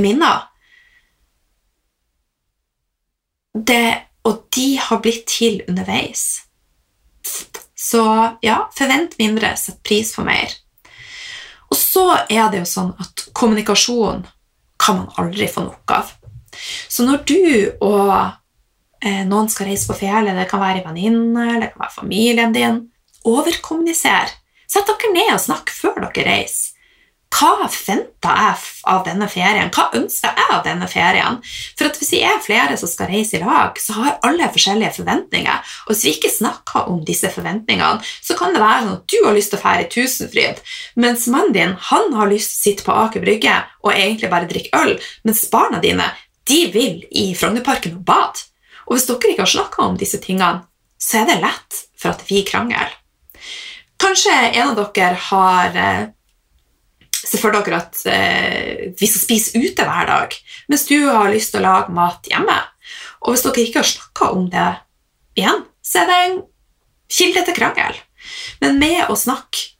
minner. 0.00 0.48
Det, 3.54 4.02
og 4.24 4.46
de 4.54 4.68
har 4.78 5.02
blitt 5.02 5.26
til 5.30 5.62
underveis. 5.68 6.44
Så 7.84 8.02
ja, 8.40 8.62
forvent 8.78 9.18
mindre, 9.20 9.52
sett 9.60 9.82
pris 9.84 10.14
på 10.16 10.24
mer. 10.24 10.52
Og 11.68 11.76
så 11.76 12.06
er 12.30 12.46
det 12.52 12.62
jo 12.62 12.68
sånn 12.68 12.94
at 13.02 13.26
kommunikasjon 13.36 14.22
kan 14.80 15.02
man 15.02 15.12
aldri 15.20 15.48
få 15.50 15.66
nok 15.66 15.92
av. 15.92 16.12
Så 16.88 17.04
når 17.04 17.24
du 17.28 17.44
og 17.84 18.14
eh, 19.04 19.24
noen 19.28 19.50
skal 19.52 19.68
reise 19.68 19.90
på 19.90 19.98
fjellet, 19.98 20.36
det 20.38 20.46
kan 20.50 20.62
være 20.62 20.84
venninner, 20.86 21.58
det 21.60 21.72
kan 21.74 21.84
være 21.84 21.96
familien 21.98 22.54
din, 22.54 22.80
overkommuniser. 23.28 24.32
Sett 24.70 24.88
dere 24.88 25.12
ned 25.12 25.34
og 25.34 25.42
snakk 25.44 25.72
før 25.74 26.06
dere 26.06 26.28
reiser. 26.30 26.73
Hva 27.34 27.66
forventer 27.66 28.36
jeg 28.38 28.58
av 28.86 29.00
denne 29.08 29.26
ferien? 29.26 29.70
Hva 29.74 29.88
ønsker 29.98 30.36
jeg 30.38 30.50
av 30.54 30.60
denne 30.62 30.86
ferien? 30.90 31.40
For 31.74 31.90
Hvis 31.98 32.12
vi 32.14 32.20
er 32.22 32.42
flere 32.44 32.76
som 32.78 32.90
skal 32.90 33.10
reise 33.10 33.38
i 33.38 33.42
lag, 33.42 33.74
så 33.80 33.96
har 33.96 34.20
alle 34.22 34.50
forskjellige 34.54 34.92
forventninger. 35.00 35.72
Og 35.86 35.90
Hvis 35.90 36.04
vi 36.04 36.12
ikke 36.14 36.30
snakker 36.30 36.86
om 36.92 37.02
disse 37.04 37.30
forventningene, 37.34 38.04
så 38.22 38.38
kan 38.38 38.54
det 38.54 38.62
være 38.62 38.84
sånn 38.84 38.94
at 39.00 39.10
du 39.10 39.18
har 39.26 39.34
lyst 39.34 39.50
til 39.50 39.58
å 39.58 39.64
dra 39.64 39.74
i 39.82 39.90
Tusenfryd, 39.90 40.62
mens 40.94 41.26
mannen 41.26 41.56
din 41.56 41.76
han 41.90 42.14
har 42.14 42.30
lyst 42.30 42.54
til 42.54 42.60
å 42.60 42.62
sitte 42.68 42.86
på 42.86 42.98
Aker 43.02 43.24
Brygge 43.24 43.58
og 43.82 43.92
egentlig 43.92 44.30
bare 44.30 44.50
drikke 44.50 44.84
øl, 44.84 44.96
mens 45.26 45.44
barna 45.50 45.82
dine 45.82 46.12
de 46.46 46.60
vil 46.70 47.04
i 47.10 47.32
Frognerparken 47.34 47.98
og 47.98 48.04
bade. 48.06 48.46
Og 48.86 48.94
hvis 48.94 49.08
dere 49.08 49.32
ikke 49.32 49.46
har 49.46 49.56
snakka 49.56 49.82
om 49.82 49.98
disse 49.98 50.20
tingene, 50.22 50.66
så 51.00 51.22
er 51.22 51.30
det 51.30 51.40
lett 51.42 51.86
for 51.98 52.14
at 52.14 52.22
vi 52.28 52.44
krangler. 52.46 52.92
Kanskje 53.98 54.34
en 54.52 54.74
av 54.74 54.92
dere 54.94 55.16
har 55.30 55.78
eh, 55.80 56.04
Se 57.24 57.40
for 57.40 57.54
dere 57.54 57.80
at 57.80 58.00
eh, 58.10 58.92
vi 58.98 59.08
skal 59.08 59.22
spise 59.22 59.60
ute 59.60 59.86
hver 59.86 60.08
dag, 60.10 60.34
mens 60.68 60.86
du 60.88 60.96
har 61.08 61.32
lyst 61.32 61.54
til 61.54 61.62
å 61.62 61.66
lage 61.66 61.94
mat 61.96 62.26
hjemme. 62.30 62.56
Og 63.24 63.34
hvis 63.34 63.44
dere 63.46 63.64
ikke 63.64 63.80
har 63.80 63.88
snakka 63.88 64.32
om 64.36 64.48
det 64.52 64.70
igjen, 65.40 65.62
så 65.84 66.02
er 66.02 66.10
det 66.10 66.18
en 66.24 66.42
kilde 67.14 67.44
til 67.46 67.56
krangel. 67.56 67.96
Men 68.60 68.78
med 68.80 69.08
å 69.08 69.16
snakke 69.18 69.74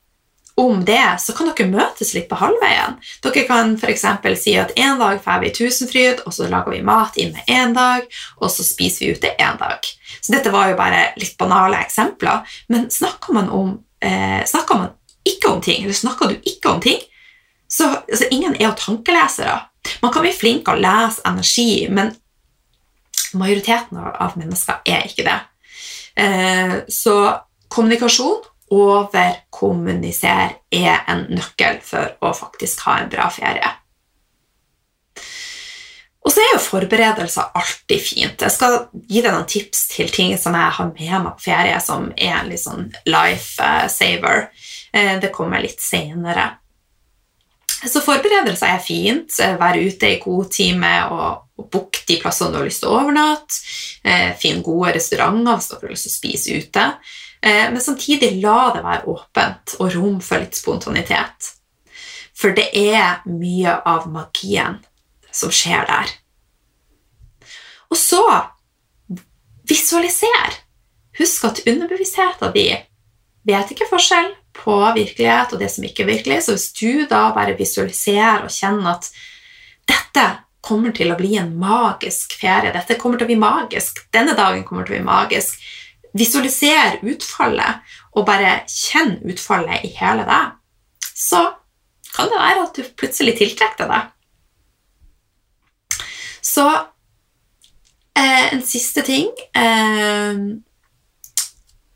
om 0.55 0.85
det, 0.87 1.17
så 1.19 1.35
kan 1.35 1.51
dere 1.51 1.71
møtes 1.71 2.13
litt 2.15 2.29
på 2.31 2.39
halvveien. 2.39 2.99
Dere 3.25 3.45
kan 3.49 3.75
f.eks. 3.75 4.05
si 4.39 4.55
at 4.61 4.75
en 4.79 5.01
dag 5.01 5.19
drar 5.23 5.41
vi 5.43 5.51
Tusenfryd, 5.55 6.23
og 6.25 6.37
så 6.37 6.47
lager 6.51 6.77
vi 6.77 6.85
mat 6.87 7.19
inne 7.19 7.43
én 7.51 7.75
dag, 7.75 8.07
og 8.39 8.53
så 8.55 8.67
spiser 8.67 9.07
vi 9.07 9.17
ute 9.17 9.33
én 9.35 9.59
dag. 9.59 9.89
Så 10.21 10.35
dette 10.37 10.53
var 10.55 10.71
jo 10.71 10.79
bare 10.79 11.09
litt 11.19 11.35
banale 11.41 11.83
eksempler, 11.83 12.47
men 12.71 12.87
snakker 12.91 13.35
man, 13.35 13.51
om, 13.51 13.75
eh, 14.01 14.45
snakker 14.47 14.79
man 14.79 14.95
ikke 15.27 15.51
om 15.51 15.61
ting, 15.65 15.83
eller 15.85 15.97
snakker 15.97 16.31
du 16.31 16.49
ikke 16.53 16.71
om 16.71 16.81
ting, 16.85 17.03
så 17.75 17.89
altså, 17.97 18.29
ingen 18.31 18.55
er 18.55 18.69
jo 18.69 18.77
tankelesere. 18.79 19.57
Man 20.03 20.13
kan 20.15 20.25
bli 20.25 20.33
flink 20.33 20.65
til 20.65 20.77
å 20.77 20.83
lese 20.85 21.25
energi, 21.27 21.87
men 21.91 22.15
majoriteten 23.35 23.99
av 23.99 24.37
mennesker 24.39 24.85
er 24.87 25.09
ikke 25.09 25.27
det. 25.27 25.39
Eh, 26.23 26.75
så 26.89 27.17
kommunikasjon 27.75 28.45
overkommunisere 28.75 30.61
er 30.73 31.03
en 31.11 31.27
nøkkel 31.35 31.81
for 31.85 32.15
å 32.25 32.31
faktisk 32.37 32.87
ha 32.87 33.01
en 33.03 33.11
bra 33.13 33.27
ferie. 33.35 33.75
Og 36.25 36.33
så 36.33 36.41
er 36.41 36.55
jo 36.55 36.63
forberedelser 36.65 37.53
alltid 37.59 38.01
fint. 38.01 38.41
Jeg 38.47 38.55
skal 38.55 38.79
gi 38.95 39.21
deg 39.21 39.35
noen 39.35 39.51
tips 39.51 39.89
til 39.93 40.09
ting 40.15 40.33
som 40.41 40.55
jeg 40.57 40.77
har 40.79 40.93
med 40.95 41.17
meg 41.27 41.35
på 41.37 41.51
ferie, 41.51 41.77
som 41.85 42.07
er 42.17 42.39
en 42.39 42.49
litt 42.49 42.63
sånn 42.63 42.87
life 43.11 43.73
saver. 43.93 44.47
Eh, 44.95 45.19
det 45.21 45.35
kommer 45.35 45.61
litt 45.61 45.83
senere. 45.85 46.55
Så 47.91 48.01
forberedelser 48.05 48.71
er 48.75 48.83
fint. 48.83 49.41
Være 49.61 49.83
ute 49.85 50.15
i 50.15 50.21
god 50.23 50.51
time 50.53 50.93
og, 51.11 51.27
og 51.59 51.65
å 51.65 51.69
booke 51.71 52.05
de 52.09 52.19
plassene 52.23 52.53
du 52.53 52.61
har 52.61 52.69
lyst 52.69 52.83
til 52.85 52.91
å 52.93 53.01
overnatte. 53.03 53.61
Eh, 54.05 54.33
Finn 54.41 54.63
gode 54.65 54.95
restauranter 54.97 55.59
hvis 55.59 55.69
du 55.71 55.77
har 55.77 55.93
lyst 55.93 56.09
til 56.09 56.13
å 56.13 56.17
spise 56.19 56.57
ute. 56.63 56.87
Eh, 57.45 57.67
men 57.73 57.83
samtidig 57.83 58.33
la 58.43 58.73
det 58.75 58.83
være 58.85 59.13
åpent 59.13 59.77
og 59.79 59.93
rom 59.95 60.19
for 60.25 60.43
litt 60.43 60.59
spontanitet. 60.59 61.53
For 62.35 62.57
det 62.57 62.71
er 62.75 63.23
mye 63.31 63.77
av 63.87 64.09
magien 64.11 64.81
som 65.35 65.53
skjer 65.55 65.87
der. 65.91 66.15
Og 67.93 67.99
så 68.01 68.25
visualiser. 69.69 70.61
Husk 71.19 71.45
at 71.47 71.61
underbevisstheten 71.69 72.51
din 72.57 72.83
vet 73.47 73.71
ikke 73.71 73.87
forskjell 73.87 74.33
på 74.55 74.79
virkelighet 74.97 75.53
og 75.53 75.61
det 75.61 75.71
som 75.73 75.85
ikke 75.87 76.05
er 76.05 76.13
virkelig. 76.13 76.43
Så 76.47 76.57
hvis 76.57 76.71
du 76.79 77.05
da 77.11 77.27
bare 77.37 77.57
visualiserer 77.59 78.47
og 78.47 78.55
kjenner 78.55 78.95
at 78.97 79.11
dette 79.91 80.27
kommer 80.65 80.95
til 80.97 81.13
å 81.13 81.19
bli 81.19 81.35
en 81.37 81.53
magisk 81.61 82.39
ferie, 82.41 82.73
dette 82.73 82.97
kommer 83.01 83.21
til 83.21 83.27
å 83.27 83.33
bli 83.33 83.41
magisk, 83.41 84.01
denne 84.15 84.37
dagen 84.39 84.65
kommer 84.65 84.87
til 84.87 84.97
å 84.97 85.01
bli 85.01 85.07
magisk, 85.07 85.61
visualiser 86.15 87.01
utfallet 87.03 87.95
og 88.15 88.27
bare 88.29 88.63
kjenn 88.71 89.19
utfallet 89.27 89.85
i 89.85 89.93
hele 89.99 90.25
deg, 90.29 90.55
så 91.15 91.43
kan 92.15 92.31
det 92.31 92.39
være 92.39 92.67
at 92.69 92.77
du 92.79 92.93
plutselig 92.97 93.37
tiltrekker 93.41 93.91
deg 93.91 93.95
det. 93.95 94.03
Så 96.45 96.65
eh, 98.15 98.53
en 98.55 98.63
siste 98.63 99.03
ting 99.07 99.31
eh, 99.57 100.43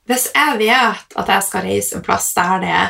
hvis 0.09 0.31
jeg 0.33 0.59
vet 0.62 1.14
at 1.21 1.31
jeg 1.35 1.44
skal 1.44 1.66
reise 1.68 1.99
en 1.99 2.05
plass 2.05 2.33
der 2.37 2.64
det 2.64 2.83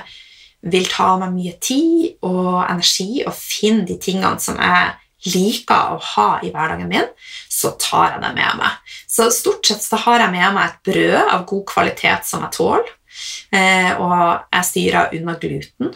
vil 0.72 0.88
ta 0.90 1.12
meg 1.20 1.34
mye 1.34 1.54
tid 1.62 2.24
og 2.26 2.64
energi 2.64 3.24
å 3.26 3.34
finne 3.34 3.86
de 3.86 3.98
tingene 4.02 4.38
som 4.42 4.58
jeg 4.58 4.94
liker 5.34 5.96
å 5.96 6.00
ha 6.14 6.28
i 6.46 6.50
hverdagen 6.54 6.90
min, 6.90 7.06
så 7.50 7.72
tar 7.80 8.14
jeg 8.14 8.22
det 8.22 8.32
med 8.36 8.60
meg. 8.60 8.94
Så 9.10 9.28
stort 9.34 9.66
sett 9.66 9.82
så 9.82 9.98
har 10.04 10.22
jeg 10.22 10.34
med 10.34 10.54
meg 10.54 10.68
et 10.68 10.80
brød 10.86 11.32
av 11.34 11.46
god 11.50 11.64
kvalitet 11.72 12.28
som 12.28 12.44
jeg 12.46 12.54
tåler, 12.54 12.92
eh, 13.50 13.90
og 13.98 14.46
jeg 14.54 14.68
styrer 14.70 15.16
unna 15.18 15.34
gluten. 15.42 15.94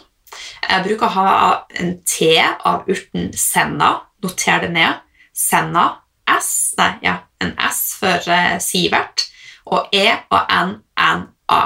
Jeg 0.67 0.87
bruker 0.87 1.07
å 1.07 1.17
ha 1.17 1.33
en 1.79 1.97
te 2.09 2.35
av 2.41 2.89
urten 2.91 3.31
senna. 3.37 3.95
Noter 4.25 4.65
det 4.65 4.71
ned. 4.75 5.03
Senna. 5.37 5.85
S, 6.33 6.73
nei, 6.79 6.95
ja, 7.05 7.19
en 7.43 7.51
S 7.67 7.81
for 7.99 8.31
uh, 8.31 8.57
Sivert 8.63 9.27
og 9.71 9.95
E 9.95 10.09
og 10.33 10.51
N, 10.51 10.75
N, 10.99 11.25
A. 11.53 11.63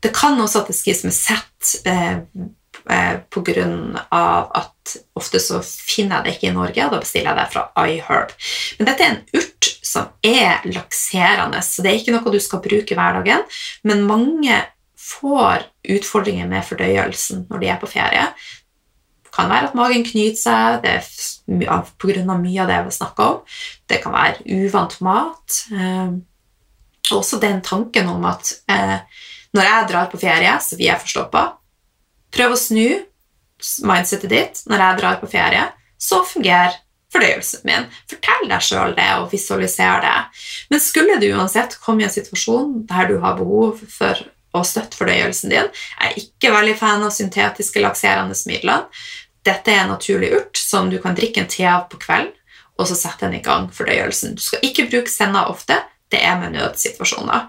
Det 0.00 0.14
kan 0.14 0.38
også 0.40 0.62
at 0.62 0.70
det 0.70 0.78
skrives 0.78 1.04
med 1.06 1.14
Z 1.16 1.82
eh, 1.88 2.20
eh, 2.90 3.16
på 3.30 3.42
grunn 3.46 3.98
av 4.14 4.52
at 4.56 4.96
ofte 5.18 5.40
så 5.42 5.60
finner 5.62 6.20
jeg 6.20 6.24
det 6.24 6.34
ikke 6.36 6.50
i 6.52 6.56
Norge, 6.56 6.86
og 6.86 6.94
da 6.94 7.02
bestiller 7.02 7.32
jeg 7.32 7.40
det 7.40 7.52
fra 7.54 7.88
iHerb. 7.88 8.34
Men 8.78 8.90
dette 8.90 9.04
er 9.04 9.14
en 9.16 9.40
urt 9.40 9.70
som 9.88 10.10
er 10.26 10.68
lakserende, 10.68 11.62
så 11.64 11.82
det 11.82 11.92
er 11.92 12.00
ikke 12.00 12.14
noe 12.14 12.34
du 12.34 12.40
skal 12.42 12.62
bruke 12.64 12.94
i 12.94 12.98
hverdagen. 12.98 13.44
Men 13.88 14.06
mange 14.08 14.62
får 15.08 15.66
utfordringer 15.88 16.48
med 16.50 16.66
fordøyelsen 16.66 17.46
når 17.50 17.62
de 17.62 17.70
er 17.72 17.80
på 17.80 17.90
ferie. 17.90 18.24
Det 19.24 19.34
kan 19.34 19.50
være 19.50 19.70
at 19.70 19.76
magen 19.78 20.04
knyter 20.06 20.40
seg 20.40 20.80
det 20.84 20.96
er 20.98 21.90
pga. 22.00 22.34
mye 22.38 22.62
av 22.62 22.70
det 22.70 22.80
vi 22.86 22.96
snakker 22.96 23.34
om. 23.34 23.38
Det 23.88 24.02
kan 24.02 24.14
være 24.14 24.58
uvant 24.58 24.98
mat. 25.04 25.62
Også 27.16 27.38
den 27.40 27.62
tanken 27.64 28.08
om 28.12 28.24
at 28.28 28.52
eh, 28.70 28.98
når 29.56 29.64
jeg 29.64 29.88
drar 29.92 30.10
på 30.12 30.20
ferie, 30.20 30.52
så 30.60 30.76
vil 30.76 30.90
jeg 30.90 31.02
forstoppa. 31.04 31.44
Prøv 32.34 32.54
å 32.54 32.60
snu 32.60 32.88
mindsetet 33.88 34.30
ditt 34.30 34.60
når 34.68 34.84
jeg 34.84 35.00
drar 35.00 35.20
på 35.22 35.30
ferie. 35.30 35.64
Så 35.98 36.20
fungerer 36.26 36.76
fordøyelsen 37.12 37.64
min. 37.66 37.86
Fortell 38.10 38.48
deg 38.50 38.64
sjøl 38.64 38.96
det 38.96 39.08
og 39.18 39.30
visualiser 39.32 40.02
det. 40.04 40.16
Men 40.70 40.82
skulle 40.84 41.18
du 41.22 41.30
uansett 41.32 41.78
komme 41.82 42.04
i 42.04 42.08
en 42.08 42.12
situasjon 42.12 42.82
der 42.90 43.08
du 43.08 43.16
har 43.22 43.38
behov 43.38 43.80
for 43.88 44.20
å 44.56 44.64
støtte 44.64 44.96
fordøyelsen 44.96 45.52
din 45.52 45.66
Jeg 45.68 46.06
er 46.06 46.20
ikke 46.22 46.52
veldig 46.54 46.74
fan 46.78 47.04
av 47.04 47.12
syntetiske 47.14 47.82
lakserende 47.84 48.36
midler. 48.48 48.86
Dette 49.44 49.72
er 49.72 49.84
en 49.84 49.94
naturlig 49.94 50.32
urt 50.36 50.60
som 50.60 50.90
du 50.92 50.98
kan 51.02 51.16
drikke 51.16 51.42
en 51.42 51.50
te 51.50 51.64
av 51.68 51.86
på 51.88 52.00
kvelden, 52.02 52.34
og 52.78 52.88
så 52.88 52.96
sette 52.96 53.26
den 53.26 53.38
i 53.38 53.44
gang 53.44 53.68
fordøyelsen. 53.74 54.36
Du 54.36 54.42
skal 54.44 54.62
ikke 54.64 54.88
bruke 54.90 55.10
senna 55.10 55.46
ofte 55.50 55.80
det 56.12 56.20
er 56.24 56.38
med 56.40 56.56
nødsituasjoner. 56.56 57.48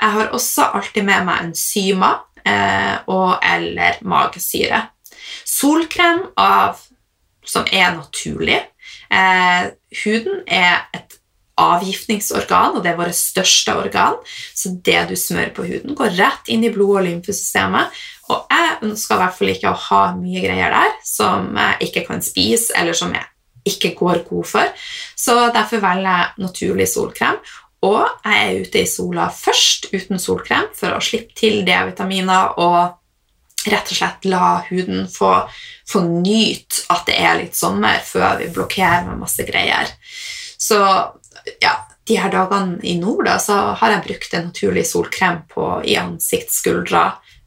Jeg 0.00 0.10
har 0.16 0.32
også 0.34 0.70
alltid 0.74 1.06
med 1.06 1.26
meg 1.28 1.44
enzymer 1.46 2.24
eh, 2.46 2.96
og 3.10 3.38
eller 3.42 4.00
magesyre. 4.02 4.80
Solkrem 5.46 6.24
av, 6.40 6.80
som 7.46 7.66
er 7.72 7.94
naturlig. 7.96 8.60
Eh, 9.14 9.68
huden 10.02 10.42
er 10.46 10.88
et 10.96 11.20
avgiftningsorgan, 11.60 12.74
og 12.74 12.82
det 12.82 12.92
er 12.92 12.98
vårt 12.98 13.14
største 13.14 13.76
organ. 13.78 14.16
Så 14.54 14.74
det 14.84 15.04
du 15.10 15.14
smører 15.18 15.52
på 15.54 15.66
huden, 15.68 15.94
går 15.94 16.16
rett 16.18 16.50
inn 16.50 16.64
i 16.66 16.72
blod- 16.74 16.98
og 16.98 17.06
lymfesystemet. 17.06 17.94
Og 18.32 18.48
jeg 18.50 18.78
ønsker 18.88 19.14
i 19.14 19.22
hvert 19.22 19.38
fall 19.38 19.52
ikke 19.52 19.70
å 19.70 19.82
ha 19.88 20.02
mye 20.16 20.42
greier 20.42 20.74
der 20.74 20.96
som 21.06 21.52
jeg 21.54 21.88
ikke 21.88 22.06
kan 22.08 22.24
spise, 22.24 22.74
eller 22.78 22.96
som 22.96 23.14
jeg 23.14 23.26
ikke 23.64 23.94
går 23.96 24.24
god 24.28 24.48
for. 24.48 24.88
Så 25.16 25.36
derfor 25.54 25.82
velger 25.84 26.10
jeg 26.10 26.44
naturlig 26.44 26.88
solkrem. 26.90 27.38
Og 27.84 28.02
jeg 28.24 28.42
er 28.42 28.60
ute 28.64 28.82
i 28.82 28.88
sola 28.88 29.28
først 29.34 29.90
uten 29.92 30.20
solkrem 30.22 30.70
for 30.76 30.96
å 30.96 31.02
slippe 31.04 31.36
til 31.36 31.62
D-vitaminer 31.66 32.56
og 32.62 32.78
rett 33.64 33.90
og 33.90 33.96
slett 33.96 34.28
la 34.28 34.58
huden 34.68 35.06
få, 35.08 35.32
få 35.88 36.04
nyte 36.04 36.84
at 36.92 37.04
det 37.08 37.16
er 37.20 37.38
litt 37.40 37.56
sommer, 37.56 38.00
før 38.04 38.38
vi 38.40 38.50
blokkerer 38.52 39.06
med 39.08 39.20
masse 39.22 39.44
greier. 39.48 39.90
Så 40.60 40.78
ja, 41.60 41.74
de 42.04 42.18
her 42.20 42.32
dagene 42.32 42.80
i 42.84 42.96
nord 43.00 43.24
da, 43.28 43.38
så 43.40 43.56
har 43.80 43.96
jeg 43.96 44.06
brukt 44.08 44.34
en 44.36 44.50
naturlig 44.50 44.84
solkrem 44.88 45.44
på, 45.50 45.68
i 45.88 45.96
ansiktsskuldra, 46.00 47.04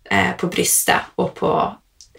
eh, 0.10 0.32
på 0.38 0.50
brystet 0.54 1.14
og 1.22 1.36
på 1.38 1.52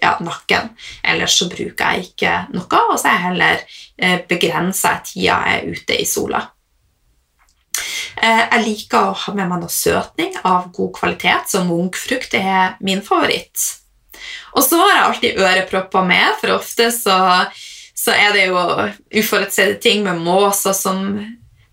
ja, 0.02 0.14
nakken. 0.22 0.70
Ellers 1.02 1.38
så 1.40 1.48
bruker 1.50 1.96
jeg 1.98 2.12
ikke 2.12 2.35
noe, 2.54 2.85
og 2.92 2.94
så 3.00 3.11
er 3.11 3.16
jeg 3.16 3.26
heller 3.26 3.64
eh, 3.96 4.20
begrensa 4.31 4.98
tida 5.02 5.40
jeg 5.42 5.59
er 5.59 5.74
ute 5.74 5.98
i 5.98 6.07
sola. 6.07 6.44
Eh, 8.18 8.44
jeg 8.50 8.64
liker 8.64 9.11
å 9.11 9.16
ha 9.24 9.35
med 9.37 9.50
meg 9.50 9.62
noe 9.62 9.72
søtning 9.72 10.35
av 10.46 10.70
god 10.74 10.92
kvalitet, 10.96 11.50
så 11.50 11.64
munkfrukt 11.66 12.35
er 12.38 12.78
min 12.85 13.02
favoritt. 13.04 13.74
Og 14.57 14.64
så 14.64 14.78
har 14.81 14.94
jeg 14.94 15.04
alltid 15.07 15.42
ørepropper 15.44 16.07
med, 16.09 16.38
for 16.40 16.57
ofte 16.57 16.90
så, 16.94 17.18
så 17.94 18.14
er 18.14 18.33
det 18.35 18.46
jo 18.48 18.62
uforutsette 19.20 19.78
ting 19.85 20.02
med 20.07 20.22
måser 20.24 20.74
som 20.76 21.04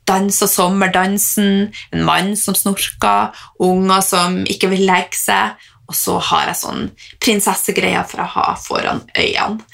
danser 0.05 0.49
sommerdansen, 0.51 1.71
en 1.91 2.03
mann 2.05 2.35
som 2.37 2.57
snorker, 2.57 3.33
unger 3.65 4.03
som 4.05 4.43
ikke 4.45 4.69
vil 4.75 4.85
legge 4.85 5.17
seg, 5.17 5.55
og 5.85 5.97
så 5.97 6.17
har 6.29 6.49
jeg 6.49 6.59
sånn 6.61 6.87
prinsessegreier 7.21 8.05
for 8.09 8.23
å 8.23 8.29
ha 8.35 8.45
foran 8.57 9.03
øynene. 9.13 9.65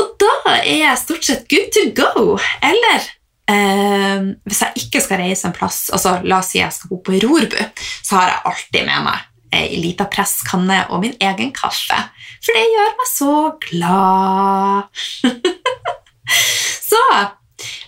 Og 0.00 0.14
da 0.20 0.32
er 0.62 0.80
jeg 0.80 1.00
stort 1.02 1.28
sett 1.28 1.48
good 1.52 1.68
to 1.76 1.84
go. 1.96 2.36
Eller 2.64 3.04
Eh, 3.46 4.26
hvis 4.48 4.62
jeg 4.64 4.82
ikke 4.82 5.00
skal 5.04 5.22
reise 5.22 5.46
en 5.46 5.54
plass, 5.54 5.86
altså 5.94 6.18
la 6.26 6.40
oss 6.42 6.50
si 6.54 6.58
jeg 6.58 6.74
skal 6.74 6.90
bo 6.90 7.00
på 7.06 7.14
Rorbu, 7.22 7.58
så 8.02 8.18
har 8.18 8.32
jeg 8.32 8.44
alltid 8.50 8.88
med 8.88 9.06
meg 9.06 9.32
ei 9.56 9.80
lita 9.80 10.06
presskanne 10.10 10.82
og 10.90 11.02
min 11.04 11.16
egen 11.22 11.52
kaffe. 11.54 11.98
For 12.44 12.56
det 12.56 12.64
gjør 12.72 12.94
meg 12.98 13.10
så 13.10 13.34
glad. 13.62 15.04
så 16.90 17.02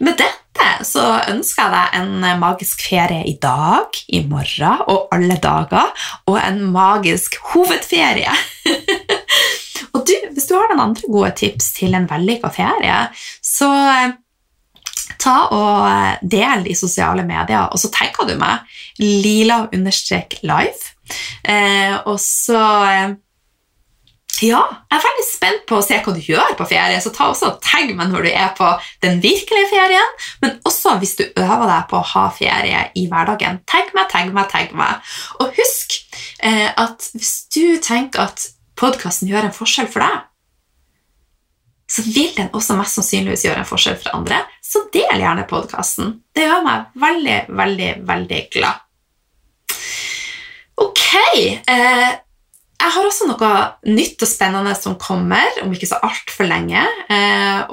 med 0.05 0.19
dette 0.21 0.69
så 0.87 1.05
ønsker 1.31 1.67
jeg 1.67 1.75
deg 1.75 1.99
en 2.01 2.41
magisk 2.41 2.83
ferie 2.89 3.25
i 3.31 3.35
dag, 3.43 3.99
i 4.15 4.23
morgen 4.27 4.87
og 4.91 5.11
alle 5.15 5.39
dager, 5.43 5.91
og 6.31 6.39
en 6.41 6.63
magisk 6.75 7.39
hovedferie. 7.53 8.33
og 9.95 10.01
du, 10.07 10.15
hvis 10.35 10.49
du 10.49 10.57
har 10.57 10.71
noen 10.71 10.89
andre 10.89 11.11
gode 11.11 11.35
tips 11.43 11.73
til 11.79 11.99
en 11.99 12.09
vellykka 12.11 12.51
ferie, 12.55 13.05
så 13.45 13.71
ta 15.21 15.39
og 15.55 15.87
eh, 15.89 16.19
del 16.23 16.67
i 16.71 16.77
sosiale 16.79 17.25
medier, 17.27 17.69
og 17.73 17.79
så 17.81 17.91
tenker 17.95 18.29
du 18.29 18.35
meg 18.41 18.61
lila-live. 19.03 20.83
Eh, 21.49 21.95
og 22.05 22.19
så 22.21 22.63
eh, 22.89 23.17
ja, 24.45 24.61
jeg 24.87 24.95
er 24.95 25.03
veldig 25.03 25.25
spent 25.27 25.65
på 25.67 25.79
å 25.79 25.83
se 25.83 25.97
hva 26.03 26.13
du 26.15 26.21
gjør 26.23 26.53
på 26.59 26.67
ferie, 26.71 27.01
så 27.03 27.11
ta 27.15 27.27
også 27.33 27.49
og 27.49 27.63
tagg 27.65 27.91
meg 27.97 28.13
når 28.13 28.29
du 28.29 28.31
er 28.31 28.53
på 28.55 28.69
den 29.03 29.19
virkelige 29.25 29.71
ferien, 29.73 30.15
men 30.45 30.59
også 30.69 30.95
hvis 31.01 31.17
du 31.19 31.25
øver 31.27 31.67
deg 31.67 31.89
på 31.91 31.99
å 31.99 32.09
ha 32.13 32.29
ferie 32.35 32.85
i 32.99 33.09
hverdagen. 33.11 33.59
Tagg 33.67 33.91
meg, 33.97 34.07
tagg 34.13 34.31
meg, 34.35 34.47
tagg 34.53 34.77
meg. 34.79 35.03
Og 35.43 35.59
husk 35.59 35.99
eh, 36.47 36.71
at 36.71 37.11
hvis 37.17 37.35
du 37.55 37.81
tenker 37.83 38.29
at 38.29 38.47
podkasten 38.79 39.31
gjør 39.31 39.49
en 39.49 39.57
forskjell 39.57 39.91
for 39.91 40.07
deg, 40.07 40.28
så 41.89 42.05
vil 42.05 42.35
den 42.37 42.51
også 42.53 42.77
mest 42.77 42.99
sannsynligvis 42.99 43.47
gjøre 43.47 43.63
en 43.63 43.69
forskjell 43.69 43.97
for 44.03 44.19
andre. 44.19 44.43
Så 44.65 44.85
del 44.93 45.23
gjerne 45.23 45.47
podkasten. 45.49 46.19
Det 46.37 46.45
gjør 46.45 46.65
meg 46.67 47.01
veldig, 47.01 47.39
veldig, 47.57 47.91
veldig 48.09 48.41
glad. 48.53 48.85
Ok. 50.79 51.07
Eh, 51.67 52.11
jeg 52.79 52.95
har 52.95 53.09
også 53.09 53.27
noe 53.27 53.53
nytt 53.91 54.23
og 54.23 54.31
spennende 54.31 54.75
som 54.79 54.99
kommer 55.01 55.63
om 55.65 55.73
ikke 55.75 55.89
så 55.91 55.99
altfor 56.05 56.47
lenge. 56.47 56.85
Eh, 57.11 57.65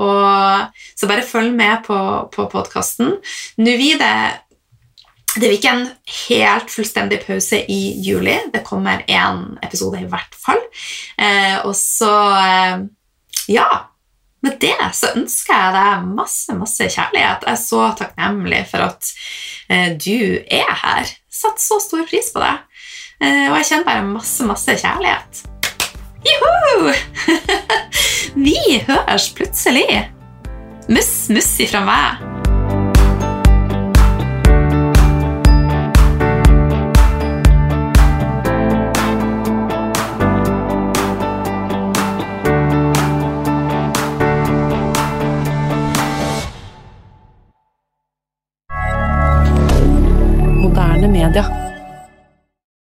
så 0.95 1.09
bare 1.11 1.27
følg 1.27 1.53
med 1.53 1.83
på, 1.85 1.99
på 2.33 2.47
podkasten. 2.51 3.17
Det 3.59 3.75
det 5.35 5.41
blir 5.41 5.57
ikke 5.57 5.71
en 5.75 5.87
helt 6.29 6.69
fullstendig 6.71 7.17
pause 7.25 7.59
i 7.67 7.81
juli. 7.99 8.37
Det 8.53 8.63
kommer 8.63 9.03
én 9.11 9.57
episode 9.65 9.99
i 9.99 10.07
hvert 10.07 10.37
fall. 10.39 10.61
Eh, 11.19 11.59
og 11.67 11.75
så 11.75 12.15
Ja. 13.51 13.67
Med 14.45 14.59
det 14.61 14.77
så 14.93 15.09
ønsker 15.17 15.57
jeg 15.57 15.73
deg 15.73 16.09
masse, 16.19 16.53
masse 16.53 16.85
kjærlighet. 16.85 17.45
Jeg 17.47 17.55
er 17.55 17.61
så 17.63 17.87
takknemlig 17.97 18.61
for 18.69 18.85
at 18.85 19.09
eh, 19.73 19.89
du 19.97 20.37
er 20.37 20.69
her. 20.83 21.09
Setter 21.33 21.63
så 21.63 21.79
stor 21.81 22.05
pris 22.09 22.29
på 22.33 22.43
det. 22.43 22.53
Eh, 23.23 23.47
og 23.49 23.57
jeg 23.57 23.69
kjenner 23.71 23.89
bare 23.89 24.05
masse, 24.05 24.45
masse 24.45 24.77
kjærlighet. 24.83 25.43
Juhu! 26.25 26.93
Vi 28.45 28.57
høres 28.85 29.31
plutselig. 29.33 29.89
Muss, 30.89 31.13
muss 31.33 31.53
ifra 31.65 31.81
meg. 31.85 32.34
rien 51.29 51.64